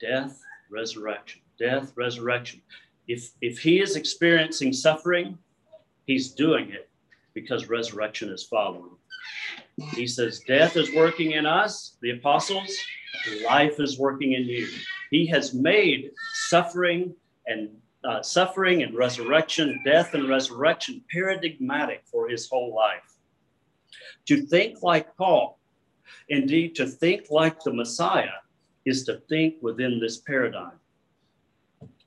death, 0.00 0.40
resurrection, 0.70 1.40
death, 1.58 1.92
resurrection. 1.96 2.60
If, 3.06 3.30
if 3.40 3.58
he 3.58 3.80
is 3.80 3.96
experiencing 3.96 4.72
suffering, 4.72 5.38
he's 6.06 6.32
doing 6.32 6.70
it 6.70 6.90
because 7.32 7.68
resurrection 7.68 8.30
is 8.30 8.44
following. 8.44 8.90
He 9.94 10.06
says, 10.06 10.40
Death 10.40 10.76
is 10.76 10.94
working 10.94 11.32
in 11.32 11.46
us, 11.46 11.96
the 12.02 12.10
apostles, 12.10 12.70
life 13.44 13.80
is 13.80 13.98
working 13.98 14.32
in 14.32 14.44
you. 14.44 14.68
He 15.10 15.26
has 15.26 15.54
made 15.54 16.10
suffering 16.48 17.14
and 17.46 17.70
uh, 18.04 18.22
suffering 18.22 18.82
and 18.82 18.94
resurrection, 18.94 19.80
death 19.84 20.14
and 20.14 20.28
resurrection 20.28 21.02
paradigmatic 21.10 22.02
for 22.04 22.28
his 22.28 22.48
whole 22.48 22.74
life. 22.74 23.18
To 24.26 24.46
think 24.46 24.82
like 24.82 25.16
Paul, 25.16 25.58
indeed, 26.28 26.74
to 26.76 26.86
think 26.86 27.26
like 27.30 27.60
the 27.62 27.72
Messiah, 27.72 28.38
is 28.84 29.04
to 29.04 29.20
think 29.28 29.56
within 29.60 29.98
this 30.00 30.18
paradigm. 30.18 30.78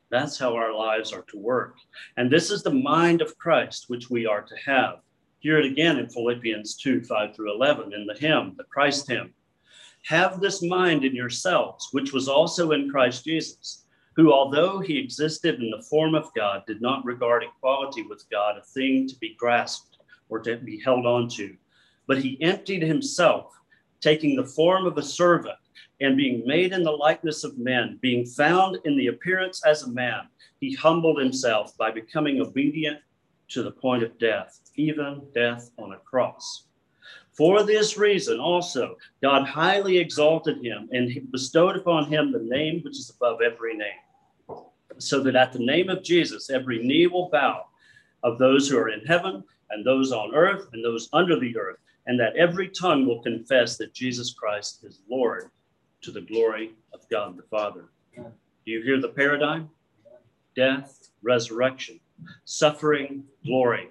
That's 0.09 0.37
how 0.37 0.55
our 0.55 0.73
lives 0.73 1.13
are 1.13 1.23
to 1.23 1.37
work. 1.37 1.75
And 2.17 2.29
this 2.29 2.51
is 2.51 2.63
the 2.63 2.73
mind 2.73 3.21
of 3.21 3.37
Christ, 3.37 3.85
which 3.87 4.09
we 4.09 4.25
are 4.25 4.41
to 4.41 4.55
have. 4.65 4.99
Hear 5.41 5.57
it 5.57 5.65
again 5.65 5.97
in 5.97 6.07
Philippians 6.07 6.75
2 6.75 7.01
5 7.01 7.35
through 7.35 7.51
11 7.55 7.93
in 7.95 8.05
the 8.05 8.13
hymn, 8.13 8.53
the 8.57 8.63
Christ 8.65 9.07
hymn. 9.07 9.33
Have 10.03 10.39
this 10.39 10.61
mind 10.61 11.03
in 11.03 11.15
yourselves, 11.15 11.89
which 11.93 12.13
was 12.13 12.27
also 12.27 12.73
in 12.73 12.91
Christ 12.91 13.25
Jesus, 13.25 13.85
who, 14.15 14.31
although 14.31 14.79
he 14.79 14.99
existed 14.99 15.59
in 15.59 15.71
the 15.71 15.81
form 15.89 16.13
of 16.13 16.31
God, 16.35 16.61
did 16.67 16.79
not 16.79 17.03
regard 17.05 17.41
equality 17.41 18.03
with 18.03 18.29
God 18.29 18.59
a 18.59 18.61
thing 18.61 19.07
to 19.07 19.15
be 19.17 19.33
grasped 19.33 19.97
or 20.29 20.39
to 20.41 20.57
be 20.57 20.79
held 20.79 21.07
on 21.07 21.27
to, 21.29 21.57
but 22.05 22.19
he 22.19 22.39
emptied 22.43 22.83
himself, 22.83 23.51
taking 23.99 24.35
the 24.35 24.45
form 24.45 24.85
of 24.85 24.99
a 24.99 25.03
servant 25.03 25.57
and 26.01 26.17
being 26.17 26.45
made 26.45 26.71
in 26.71 26.83
the 26.83 26.91
likeness 26.91 27.43
of 27.43 27.57
men, 27.57 27.97
being 27.99 28.27
found 28.27 28.77
in 28.85 28.95
the 28.95 29.07
appearance 29.07 29.65
as 29.65 29.81
a 29.81 29.91
man, 29.91 30.27
he 30.59 30.75
humbled 30.75 31.19
himself 31.19 31.75
by 31.77 31.89
becoming 31.89 32.39
obedient 32.41 32.99
to 33.51 33.63
the 33.63 33.71
point 33.71 34.03
of 34.03 34.17
death, 34.17 34.59
even 34.75 35.21
death 35.33 35.71
on 35.77 35.93
a 35.93 35.97
cross. 35.97 36.63
For 37.33 37.63
this 37.63 37.97
reason 37.97 38.39
also, 38.39 38.97
God 39.21 39.47
highly 39.47 39.97
exalted 39.97 40.63
him 40.63 40.89
and 40.91 41.31
bestowed 41.31 41.77
upon 41.77 42.05
him 42.05 42.31
the 42.31 42.39
name 42.39 42.81
which 42.83 42.97
is 42.99 43.09
above 43.09 43.41
every 43.41 43.75
name, 43.75 44.57
so 44.97 45.21
that 45.23 45.35
at 45.35 45.53
the 45.53 45.59
name 45.59 45.89
of 45.89 46.03
Jesus, 46.03 46.49
every 46.49 46.83
knee 46.83 47.07
will 47.07 47.29
bow 47.29 47.65
of 48.23 48.37
those 48.37 48.67
who 48.67 48.77
are 48.77 48.89
in 48.89 49.05
heaven 49.05 49.43
and 49.69 49.85
those 49.85 50.11
on 50.11 50.35
earth 50.35 50.67
and 50.73 50.83
those 50.83 51.09
under 51.13 51.39
the 51.39 51.57
earth, 51.57 51.77
and 52.05 52.19
that 52.19 52.35
every 52.35 52.67
tongue 52.69 53.05
will 53.07 53.21
confess 53.21 53.77
that 53.77 53.93
Jesus 53.93 54.33
Christ 54.33 54.83
is 54.83 55.01
Lord 55.09 55.49
to 56.01 56.11
the 56.11 56.21
glory 56.21 56.73
of 56.93 57.07
God 57.09 57.37
the 57.37 57.43
Father. 57.43 57.85
Do 58.15 58.71
you 58.71 58.81
hear 58.83 58.99
the 58.99 59.09
paradigm? 59.09 59.69
Death, 60.55 61.09
resurrection, 61.23 61.99
suffering, 62.45 63.23
glory. 63.45 63.89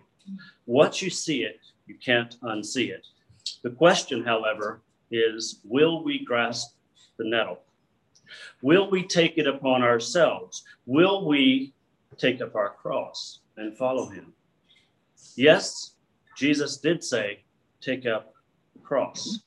Once 0.66 1.02
you 1.02 1.10
see 1.10 1.42
it, 1.42 1.60
you 1.86 1.94
can't 1.96 2.40
unsee 2.42 2.90
it. 2.90 3.06
The 3.62 3.70
question, 3.70 4.24
however, 4.24 4.80
is 5.10 5.60
will 5.64 6.04
we 6.04 6.24
grasp 6.24 6.74
the 7.18 7.28
nettle? 7.28 7.60
Will 8.62 8.90
we 8.90 9.02
take 9.02 9.38
it 9.38 9.46
upon 9.46 9.82
ourselves? 9.82 10.64
Will 10.86 11.26
we 11.26 11.72
take 12.16 12.40
up 12.40 12.54
our 12.54 12.70
cross 12.70 13.40
and 13.56 13.76
follow 13.76 14.08
him? 14.08 14.32
Yes, 15.36 15.92
Jesus 16.36 16.76
did 16.76 17.02
say, 17.02 17.40
take 17.80 18.06
up 18.06 18.34
the 18.74 18.80
cross. 18.80 19.40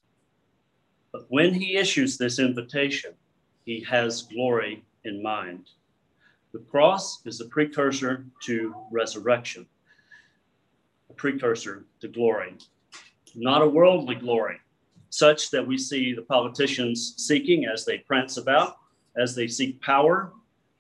But 1.12 1.26
when 1.30 1.54
he 1.54 1.78
issues 1.78 2.18
this 2.18 2.40
invitation, 2.40 3.12
he 3.66 3.82
has 3.82 4.24
glory 4.24 4.84
in 5.06 5.22
mind. 5.22 5.70
The 6.54 6.60
cross 6.60 7.26
is 7.26 7.42
a 7.42 7.46
precursor 7.46 8.28
to 8.44 8.76
resurrection, 8.92 9.66
a 11.10 11.14
precursor 11.14 11.86
to 12.00 12.08
glory, 12.08 12.56
not 13.34 13.64
a 13.64 13.68
worldly 13.68 14.14
glory, 14.14 14.60
such 15.10 15.50
that 15.50 15.66
we 15.66 15.80
see 15.80 16.14
the 16.14 16.22
politicians 16.22 17.16
seeking 17.18 17.66
as 17.66 17.86
they 17.86 17.98
prance 18.00 18.38
about, 18.38 18.78
as 19.18 19.36
they 19.36 19.48
seek 19.48 19.82
power, 19.82 20.32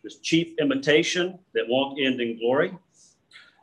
this 0.03 0.19
cheap 0.19 0.59
imitation 0.61 1.39
that 1.55 1.67
won't 1.67 1.99
end 1.99 2.21
in 2.21 2.37
glory. 2.37 2.77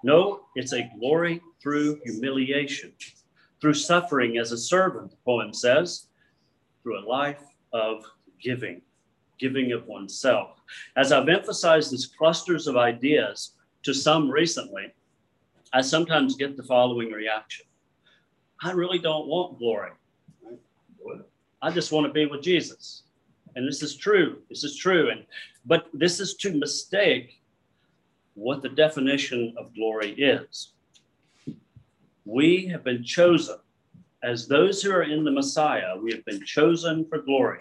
No, 0.02 0.46
it's 0.56 0.72
a 0.72 0.90
glory 0.98 1.40
through 1.62 2.00
humiliation, 2.04 2.92
through 3.60 3.74
suffering 3.74 4.38
as 4.38 4.50
a 4.50 4.58
servant, 4.58 5.12
the 5.12 5.16
poem 5.24 5.54
says, 5.54 6.08
through 6.82 6.98
a 6.98 7.06
life 7.06 7.44
of 7.72 8.04
giving, 8.42 8.82
giving 9.40 9.72
of 9.72 9.86
oneself. 9.86 10.60
As 10.96 11.10
I've 11.10 11.28
emphasized 11.28 11.90
these 11.90 12.06
clusters 12.06 12.66
of 12.66 12.76
ideas 12.76 13.54
to 13.82 13.92
some 13.92 14.30
recently, 14.30 14.92
I 15.72 15.80
sometimes 15.80 16.36
get 16.36 16.56
the 16.56 16.62
following 16.62 17.10
reaction 17.10 17.66
I 18.62 18.72
really 18.72 18.98
don't 18.98 19.26
want 19.26 19.58
glory. 19.58 19.92
I 21.62 21.70
just 21.70 21.92
want 21.92 22.06
to 22.06 22.12
be 22.12 22.26
with 22.26 22.42
Jesus. 22.42 23.04
And 23.56 23.66
this 23.66 23.82
is 23.82 23.96
true. 23.96 24.42
This 24.50 24.64
is 24.64 24.76
true. 24.76 25.10
And 25.10 25.24
but 25.64 25.88
this 25.94 26.20
is 26.20 26.34
to 26.36 26.52
mistake 26.52 27.40
what 28.34 28.62
the 28.62 28.68
definition 28.68 29.54
of 29.56 29.74
glory 29.74 30.12
is. 30.12 30.72
We 32.24 32.66
have 32.66 32.84
been 32.84 33.02
chosen 33.02 33.56
as 34.22 34.46
those 34.46 34.82
who 34.82 34.92
are 34.92 35.02
in 35.02 35.24
the 35.24 35.30
Messiah, 35.30 35.96
we 35.96 36.12
have 36.12 36.24
been 36.24 36.44
chosen 36.44 37.06
for 37.08 37.18
glory. 37.18 37.60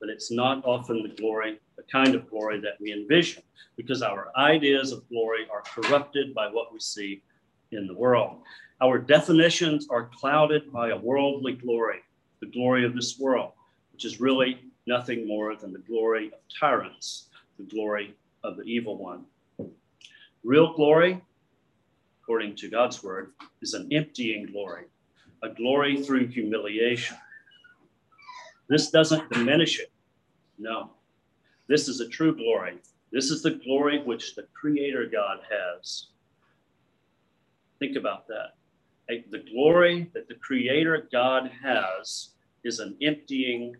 But 0.00 0.08
it's 0.08 0.30
not 0.30 0.64
often 0.64 1.02
the 1.02 1.14
glory, 1.14 1.60
the 1.76 1.82
kind 1.84 2.14
of 2.14 2.28
glory 2.30 2.60
that 2.60 2.80
we 2.80 2.92
envision, 2.92 3.42
because 3.76 4.02
our 4.02 4.32
ideas 4.36 4.92
of 4.92 5.08
glory 5.08 5.46
are 5.52 5.62
corrupted 5.62 6.34
by 6.34 6.48
what 6.48 6.72
we 6.72 6.80
see 6.80 7.22
in 7.72 7.86
the 7.86 7.94
world. 7.94 8.38
Our 8.80 8.98
definitions 8.98 9.86
are 9.90 10.10
clouded 10.18 10.72
by 10.72 10.88
a 10.88 10.96
worldly 10.96 11.52
glory, 11.52 11.98
the 12.40 12.46
glory 12.46 12.84
of 12.86 12.94
this 12.94 13.18
world, 13.18 13.52
which 13.92 14.06
is 14.06 14.20
really 14.20 14.58
nothing 14.86 15.28
more 15.28 15.54
than 15.54 15.72
the 15.72 15.80
glory 15.80 16.28
of 16.28 16.40
tyrants, 16.58 17.26
the 17.58 17.64
glory 17.64 18.14
of 18.42 18.56
the 18.56 18.62
evil 18.62 18.96
one. 18.96 19.26
Real 20.42 20.72
glory, 20.72 21.22
according 22.22 22.56
to 22.56 22.70
God's 22.70 23.02
word, 23.02 23.32
is 23.60 23.74
an 23.74 23.92
emptying 23.92 24.46
glory, 24.46 24.84
a 25.42 25.50
glory 25.50 26.02
through 26.02 26.28
humiliation. 26.28 27.18
This 28.70 28.88
doesn't 28.88 29.28
diminish 29.30 29.80
it. 29.80 29.90
No. 30.56 30.90
This 31.66 31.88
is 31.88 32.00
a 32.00 32.08
true 32.08 32.34
glory. 32.36 32.78
This 33.10 33.32
is 33.32 33.42
the 33.42 33.50
glory 33.64 34.00
which 34.00 34.36
the 34.36 34.46
Creator 34.54 35.10
God 35.12 35.38
has. 35.50 36.06
Think 37.80 37.96
about 37.96 38.28
that. 38.28 38.54
The 39.08 39.42
glory 39.52 40.08
that 40.14 40.28
the 40.28 40.36
Creator 40.36 41.08
God 41.10 41.50
has 41.60 42.30
is 42.62 42.78
an 42.78 42.96
emptying, 43.02 43.74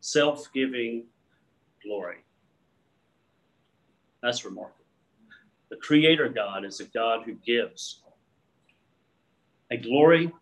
self 0.00 0.46
giving 0.54 1.02
glory. 1.82 2.18
That's 4.22 4.44
remarkable. 4.44 4.84
The 5.68 5.78
Creator 5.78 6.28
God 6.28 6.64
is 6.64 6.78
a 6.78 6.84
God 6.84 7.24
who 7.26 7.34
gives 7.44 8.02
a 9.72 9.76
glory 9.76 10.32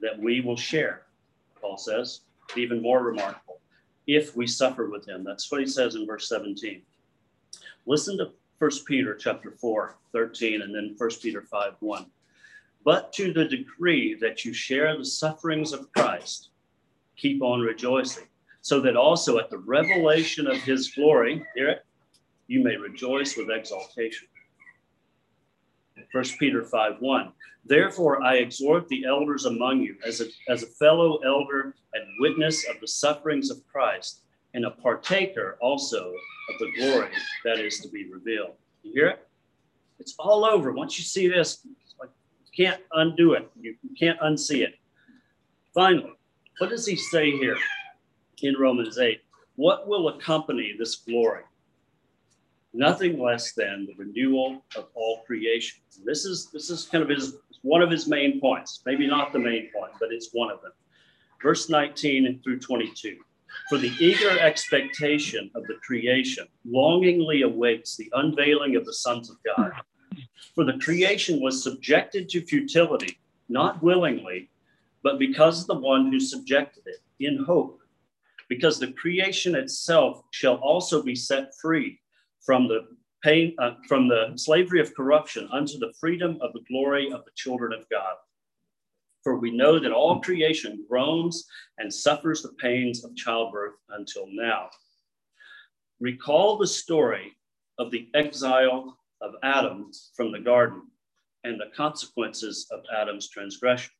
that 0.00 0.18
we 0.18 0.40
will 0.40 0.56
share, 0.56 1.02
Paul 1.60 1.76
says, 1.76 2.22
even 2.56 2.82
more 2.82 3.02
remarkable, 3.02 3.60
if 4.06 4.36
we 4.36 4.46
suffer 4.46 4.88
with 4.88 5.06
him. 5.06 5.24
That's 5.24 5.50
what 5.50 5.60
he 5.60 5.66
says 5.66 5.94
in 5.94 6.06
verse 6.06 6.28
17. 6.28 6.82
Listen 7.86 8.18
to 8.18 8.32
1 8.58 8.70
Peter 8.86 9.14
chapter 9.14 9.52
4, 9.52 9.96
13, 10.12 10.62
and 10.62 10.74
then 10.74 10.94
1 10.96 11.10
Peter 11.22 11.42
5, 11.42 11.74
1. 11.80 12.06
But 12.84 13.12
to 13.14 13.32
the 13.32 13.44
degree 13.44 14.14
that 14.20 14.44
you 14.44 14.52
share 14.52 14.96
the 14.96 15.04
sufferings 15.04 15.72
of 15.72 15.92
Christ, 15.92 16.50
keep 17.16 17.42
on 17.42 17.60
rejoicing, 17.60 18.26
so 18.62 18.80
that 18.80 18.96
also 18.96 19.38
at 19.38 19.50
the 19.50 19.58
revelation 19.58 20.46
of 20.46 20.56
his 20.58 20.90
glory, 20.90 21.42
hear 21.54 21.68
it, 21.68 21.84
you 22.46 22.62
may 22.62 22.76
rejoice 22.76 23.36
with 23.36 23.50
exaltation. 23.50 24.28
1 26.12 26.24
Peter 26.38 26.64
5 26.64 26.96
1. 27.00 27.32
Therefore, 27.64 28.22
I 28.22 28.36
exhort 28.36 28.88
the 28.88 29.04
elders 29.04 29.44
among 29.44 29.80
you 29.80 29.96
as 30.04 30.20
a, 30.20 30.26
as 30.48 30.62
a 30.62 30.66
fellow 30.66 31.18
elder 31.18 31.74
and 31.94 32.04
witness 32.18 32.66
of 32.68 32.80
the 32.80 32.88
sufferings 32.88 33.50
of 33.50 33.66
Christ, 33.70 34.22
and 34.54 34.64
a 34.64 34.70
partaker 34.70 35.58
also 35.60 36.08
of 36.08 36.58
the 36.58 36.72
glory 36.78 37.10
that 37.44 37.58
is 37.58 37.80
to 37.80 37.88
be 37.88 38.10
revealed. 38.10 38.54
You 38.82 38.92
hear 38.92 39.08
it? 39.08 39.28
It's 39.98 40.14
all 40.18 40.44
over. 40.44 40.72
Once 40.72 40.98
you 40.98 41.04
see 41.04 41.28
this, 41.28 41.66
like 42.00 42.08
you 42.44 42.64
can't 42.64 42.82
undo 42.92 43.34
it, 43.34 43.50
you, 43.60 43.76
you 43.82 43.94
can't 43.98 44.18
unsee 44.20 44.62
it. 44.62 44.74
Finally, 45.74 46.12
what 46.58 46.70
does 46.70 46.86
he 46.86 46.96
say 46.96 47.30
here 47.30 47.56
in 48.42 48.56
Romans 48.58 48.98
8? 48.98 49.20
What 49.56 49.86
will 49.86 50.08
accompany 50.08 50.74
this 50.78 50.96
glory? 50.96 51.42
Nothing 52.72 53.18
less 53.18 53.52
than 53.52 53.86
the 53.86 53.94
renewal 53.96 54.64
of 54.76 54.88
all 54.94 55.22
creation. 55.26 55.80
This 56.04 56.24
is 56.24 56.50
this 56.52 56.70
is 56.70 56.86
kind 56.86 57.02
of 57.02 57.10
his 57.10 57.36
one 57.62 57.82
of 57.82 57.90
his 57.90 58.06
main 58.06 58.40
points. 58.40 58.82
Maybe 58.86 59.06
not 59.06 59.32
the 59.32 59.38
main 59.38 59.70
point, 59.74 59.92
but 60.00 60.12
it's 60.12 60.30
one 60.32 60.50
of 60.50 60.62
them. 60.62 60.72
Verse 61.42 61.68
19 61.68 62.40
through 62.42 62.60
22. 62.60 63.18
For 63.68 63.78
the 63.78 63.92
eager 63.98 64.38
expectation 64.38 65.50
of 65.54 65.64
the 65.66 65.74
creation 65.84 66.46
longingly 66.64 67.42
awaits 67.42 67.96
the 67.96 68.10
unveiling 68.14 68.76
of 68.76 68.84
the 68.84 68.94
sons 68.94 69.30
of 69.30 69.36
God. 69.44 69.72
For 70.54 70.64
the 70.64 70.78
creation 70.78 71.40
was 71.40 71.62
subjected 71.62 72.28
to 72.30 72.42
futility, 72.42 73.18
not 73.48 73.82
willingly, 73.82 74.50
but 75.02 75.18
because 75.18 75.62
of 75.62 75.66
the 75.66 75.74
one 75.74 76.10
who 76.10 76.20
subjected 76.20 76.84
it, 76.86 76.98
in 77.20 77.44
hope. 77.44 77.80
Because 78.48 78.78
the 78.78 78.92
creation 78.92 79.54
itself 79.54 80.22
shall 80.30 80.56
also 80.56 81.02
be 81.02 81.14
set 81.14 81.54
free 81.60 81.99
from 82.44 82.68
the 82.68 82.86
pain, 83.22 83.54
uh, 83.58 83.72
from 83.86 84.08
the 84.08 84.32
slavery 84.36 84.80
of 84.80 84.94
corruption 84.94 85.48
unto 85.52 85.78
the 85.78 85.92
freedom 86.00 86.38
of 86.40 86.52
the 86.52 86.64
glory 86.68 87.12
of 87.12 87.24
the 87.24 87.30
children 87.36 87.72
of 87.72 87.88
God. 87.90 88.14
For 89.22 89.38
we 89.38 89.50
know 89.50 89.78
that 89.78 89.92
all 89.92 90.20
creation 90.20 90.84
groans 90.88 91.46
and 91.78 91.92
suffers 91.92 92.42
the 92.42 92.54
pains 92.58 93.04
of 93.04 93.14
childbirth 93.16 93.74
until 93.90 94.26
now. 94.30 94.70
Recall 96.00 96.56
the 96.56 96.66
story 96.66 97.36
of 97.78 97.90
the 97.90 98.08
exile 98.14 98.96
of 99.20 99.34
Adam 99.42 99.90
from 100.16 100.32
the 100.32 100.40
garden 100.40 100.82
and 101.44 101.60
the 101.60 101.70
consequences 101.76 102.66
of 102.70 102.80
Adam's 102.94 103.28
transgression. 103.28 103.92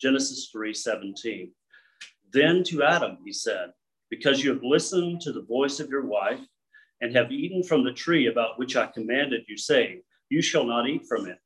Genesis 0.00 0.50
3:17. 0.54 1.52
Then 2.32 2.64
to 2.64 2.82
Adam 2.82 3.18
he 3.24 3.32
said, 3.32 3.72
Because 4.10 4.42
you 4.42 4.50
have 4.52 4.62
listened 4.62 5.20
to 5.22 5.32
the 5.32 5.42
voice 5.42 5.80
of 5.80 5.90
your 5.90 6.06
wife 6.06 6.40
and 7.00 7.14
have 7.14 7.30
eaten 7.30 7.62
from 7.62 7.84
the 7.84 7.92
tree 7.92 8.26
about 8.26 8.58
which 8.58 8.76
I 8.76 8.86
commanded 8.86 9.44
you, 9.48 9.56
saying, 9.56 10.02
You 10.30 10.42
shall 10.42 10.64
not 10.64 10.88
eat 10.88 11.06
from 11.06 11.26
it. 11.26 11.38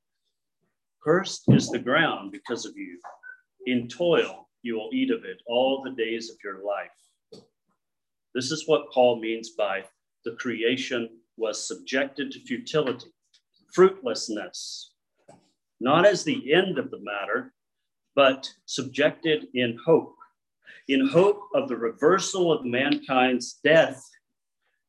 Cursed 1.02 1.44
is 1.48 1.68
the 1.68 1.78
ground 1.78 2.30
because 2.32 2.66
of 2.66 2.76
you. 2.76 2.98
In 3.66 3.88
toil 3.88 4.48
you 4.62 4.74
will 4.74 4.90
eat 4.92 5.10
of 5.10 5.24
it 5.24 5.40
all 5.46 5.82
the 5.82 5.90
days 5.90 6.30
of 6.30 6.36
your 6.44 6.64
life. 6.64 7.42
This 8.34 8.50
is 8.50 8.68
what 8.68 8.92
Paul 8.92 9.18
means 9.20 9.50
by 9.50 9.84
the 10.24 10.32
creation 10.32 11.08
was 11.36 11.66
subjected 11.66 12.30
to 12.30 12.40
futility, 12.40 13.10
fruitlessness, 13.74 14.90
not 15.80 16.06
as 16.06 16.22
the 16.22 16.52
end 16.52 16.78
of 16.78 16.90
the 16.90 17.00
matter, 17.00 17.54
but 18.14 18.52
subjected 18.66 19.46
in 19.54 19.78
hope, 19.84 20.14
in 20.88 21.08
hope 21.08 21.42
of 21.54 21.68
the 21.68 21.76
reversal 21.76 22.52
of 22.52 22.64
mankind's 22.64 23.58
death 23.64 24.04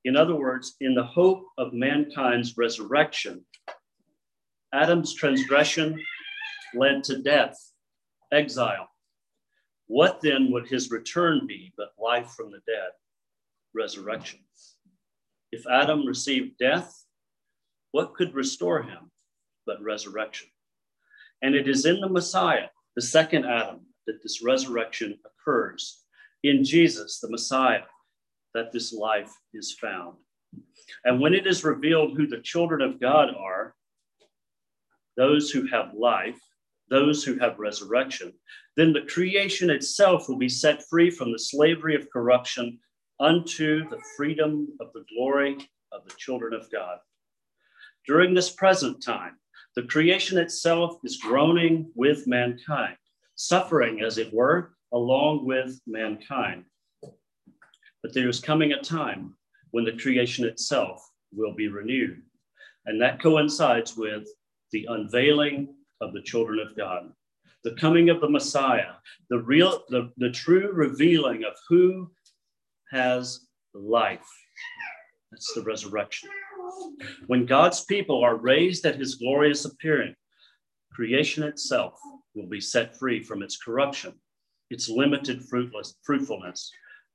in 0.06 0.16
other 0.16 0.36
words, 0.36 0.76
in 0.82 0.96
the 0.96 1.04
hope 1.04 1.46
of 1.58 1.74
mankind's 1.74 2.58
resurrection, 2.58 3.46
Adam's 4.74 5.14
transgression 5.14 6.00
led 6.74 7.04
to 7.04 7.22
death, 7.22 7.58
exile. 8.32 8.88
What 9.88 10.22
then 10.22 10.52
would 10.52 10.68
his 10.68 10.90
return 10.90 11.46
be 11.46 11.74
but 11.78 11.90
life 12.00 12.32
from 12.32 12.52
the 12.52 12.62
dead, 12.66 12.92
resurrection? 13.76 14.40
If 15.52 15.68
Adam 15.68 16.06
received 16.06 16.58
death, 16.58 17.04
what 17.92 18.14
could 18.14 18.34
restore 18.34 18.82
him 18.82 19.12
but 19.66 19.84
resurrection? 19.84 20.48
And 21.42 21.56
it 21.56 21.68
is 21.68 21.86
in 21.86 22.00
the 22.00 22.10
Messiah, 22.10 22.68
the 22.96 23.02
second 23.02 23.46
Adam, 23.46 23.82
that 24.08 24.24
this 24.24 24.42
resurrection 24.42 25.20
occurs. 25.26 26.00
In 26.44 26.64
Jesus, 26.64 27.20
the 27.20 27.30
Messiah, 27.30 27.82
that 28.54 28.72
this 28.72 28.94
life 28.94 29.32
is 29.54 29.78
found. 29.80 30.16
And 31.06 31.20
when 31.20 31.34
it 31.34 31.48
is 31.48 31.64
revealed 31.64 32.18
who 32.18 32.28
the 32.28 32.42
children 32.42 32.82
of 32.82 33.00
God 33.00 33.30
are, 33.36 33.76
those 35.18 35.50
who 35.52 35.68
have 35.68 35.94
life, 35.94 36.40
those 36.90 37.24
who 37.24 37.38
have 37.40 37.60
resurrection, 37.60 38.34
then 38.76 38.94
the 38.94 39.04
creation 39.04 39.70
itself 39.70 40.28
will 40.28 40.38
be 40.38 40.50
set 40.50 40.84
free 40.90 41.10
from 41.10 41.32
the 41.32 41.40
slavery 41.40 41.96
of 41.96 42.10
corruption 42.12 42.80
unto 43.20 43.88
the 43.90 44.02
freedom 44.18 44.68
of 44.80 44.92
the 44.94 45.06
glory 45.16 45.58
of 45.92 46.04
the 46.06 46.14
children 46.18 46.54
of 46.54 46.70
God. 46.72 46.98
During 48.08 48.34
this 48.34 48.50
present 48.50 49.04
time, 49.04 49.38
the 49.76 49.84
creation 49.84 50.38
itself 50.38 50.98
is 51.04 51.18
groaning 51.18 51.92
with 51.96 52.28
mankind, 52.28 52.98
suffering, 53.36 54.02
as 54.02 54.18
it 54.18 54.34
were, 54.34 54.74
along 54.92 55.46
with 55.46 55.80
mankind. 55.88 56.66
But 58.04 58.14
there 58.14 58.30
is 58.30 58.40
coming 58.40 58.74
a 58.74 58.82
time 58.82 59.36
when 59.72 59.86
the 59.86 59.98
creation 59.98 60.46
itself 60.46 61.08
will 61.32 61.54
be 61.54 61.68
renewed. 61.68 62.22
And 62.86 63.02
that 63.02 63.22
coincides 63.22 63.96
with 63.96 64.28
the 64.72 64.88
unveiling 64.90 65.76
of 66.02 66.14
the 66.14 66.22
children 66.22 66.60
of 66.60 66.76
God, 66.76 67.12
the 67.64 67.76
coming 67.76 68.10
of 68.10 68.22
the 68.22 68.30
Messiah, 68.30 68.94
the 69.30 69.40
real, 69.40 69.84
the, 69.90 70.12
the 70.18 70.32
true 70.32 70.72
revealing 70.72 71.44
of 71.44 71.54
who 71.70 72.12
has 72.92 73.48
life. 73.74 74.28
That's 75.32 75.54
the 75.54 75.62
resurrection. 75.62 76.30
When 77.28 77.46
God's 77.46 77.86
people 77.86 78.24
are 78.24 78.36
raised 78.36 78.86
at 78.86 78.98
his 78.98 79.16
glorious 79.16 79.66
appearing, 79.66 80.16
creation 80.92 81.44
itself 81.44 82.00
will 82.36 82.48
be 82.48 82.62
set 82.62 82.98
free 82.98 83.24
from 83.24 83.42
its 83.42 83.58
corruption, 83.58 84.14
its 84.70 84.90
limited 84.90 85.44
fruitless, 85.46 85.96
fruitfulness, 86.04 86.72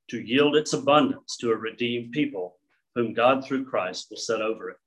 to 0.09 0.21
yield 0.21 0.55
its 0.55 0.73
abundance 0.73 1.37
to 1.37 1.51
a 1.51 1.55
redeemed 1.55 2.11
people 2.11 2.57
whom 2.95 3.13
God 3.13 3.45
through 3.45 3.65
Christ 3.65 4.07
will 4.09 4.17
set 4.17 4.41
over 4.41 4.69
it. 4.69 4.77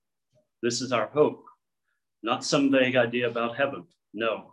This 0.62 0.81
is 0.81 0.93
our 0.93 1.07
hope, 1.09 1.45
not 2.23 2.45
some 2.45 2.71
vague 2.71 2.97
idea 2.97 3.29
about 3.29 3.57
heaven. 3.57 3.85
No, 4.12 4.53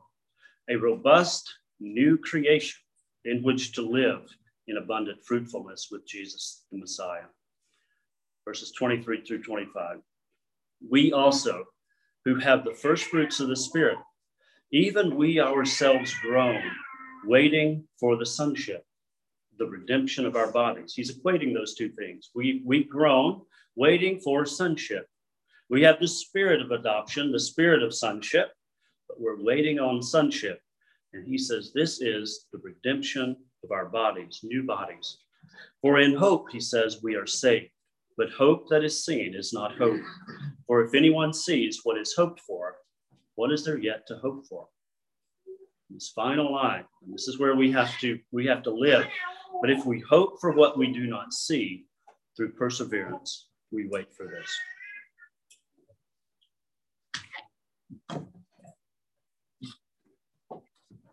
a 0.69 0.75
robust 0.75 1.51
new 1.79 2.17
creation 2.17 2.79
in 3.25 3.43
which 3.43 3.73
to 3.73 3.81
live 3.81 4.21
in 4.67 4.77
abundant 4.77 5.23
fruitfulness 5.25 5.87
with 5.91 6.07
Jesus 6.07 6.63
the 6.71 6.77
Messiah. 6.77 7.25
Verses 8.45 8.71
23 8.71 9.23
through 9.25 9.43
25. 9.43 9.97
We 10.89 11.11
also, 11.11 11.65
who 12.25 12.35
have 12.35 12.63
the 12.63 12.73
first 12.73 13.05
fruits 13.05 13.39
of 13.39 13.49
the 13.49 13.55
Spirit, 13.55 13.97
even 14.71 15.15
we 15.15 15.39
ourselves 15.39 16.13
groan, 16.21 16.61
waiting 17.25 17.85
for 17.99 18.17
the 18.17 18.25
sonship, 18.25 18.85
the 19.57 19.67
redemption 19.67 20.25
of 20.25 20.35
our 20.35 20.51
bodies. 20.51 20.93
He's 20.95 21.15
equating 21.15 21.53
those 21.53 21.75
two 21.75 21.89
things. 21.89 22.29
We, 22.35 22.61
we 22.65 22.83
groan, 22.83 23.41
waiting 23.75 24.19
for 24.19 24.45
sonship. 24.45 25.07
We 25.69 25.81
have 25.83 25.99
the 25.99 26.07
spirit 26.07 26.61
of 26.61 26.71
adoption, 26.71 27.31
the 27.31 27.39
spirit 27.39 27.83
of 27.83 27.93
sonship, 27.93 28.51
but 29.07 29.19
we're 29.19 29.41
waiting 29.41 29.79
on 29.79 30.01
sonship. 30.01 30.61
And 31.13 31.25
he 31.25 31.37
says, 31.37 31.71
This 31.73 32.01
is 32.01 32.45
the 32.51 32.59
redemption 32.59 33.35
of 33.63 33.71
our 33.71 33.85
bodies, 33.85 34.41
new 34.43 34.63
bodies. 34.63 35.17
For 35.81 35.99
in 35.99 36.15
hope, 36.15 36.51
he 36.51 36.59
says, 36.59 37.01
we 37.03 37.15
are 37.15 37.27
saved. 37.27 37.69
But 38.17 38.31
hope 38.31 38.67
that 38.69 38.83
is 38.83 39.05
seen 39.05 39.35
is 39.35 39.53
not 39.53 39.77
hope. 39.77 40.01
For 40.65 40.83
if 40.83 40.95
anyone 40.95 41.33
sees 41.33 41.81
what 41.83 41.97
is 41.97 42.13
hoped 42.13 42.39
for, 42.39 42.77
what 43.35 43.51
is 43.51 43.63
there 43.63 43.77
yet 43.77 44.07
to 44.07 44.15
hope 44.17 44.47
for? 44.47 44.67
This 45.89 46.09
final 46.09 46.51
line, 46.51 46.83
and 47.03 47.13
this 47.13 47.27
is 47.27 47.39
where 47.39 47.55
we 47.55 47.71
have 47.71 47.97
to 47.99 48.19
we 48.31 48.45
have 48.47 48.63
to 48.63 48.71
live. 48.71 49.05
But 49.61 49.71
if 49.71 49.85
we 49.85 50.03
hope 50.09 50.39
for 50.39 50.51
what 50.51 50.77
we 50.77 50.91
do 50.91 51.07
not 51.07 51.33
see, 51.33 51.85
through 52.35 52.51
perseverance, 52.51 53.47
we 53.71 53.87
wait 53.87 54.07
for 54.15 54.27
this. 54.27 54.49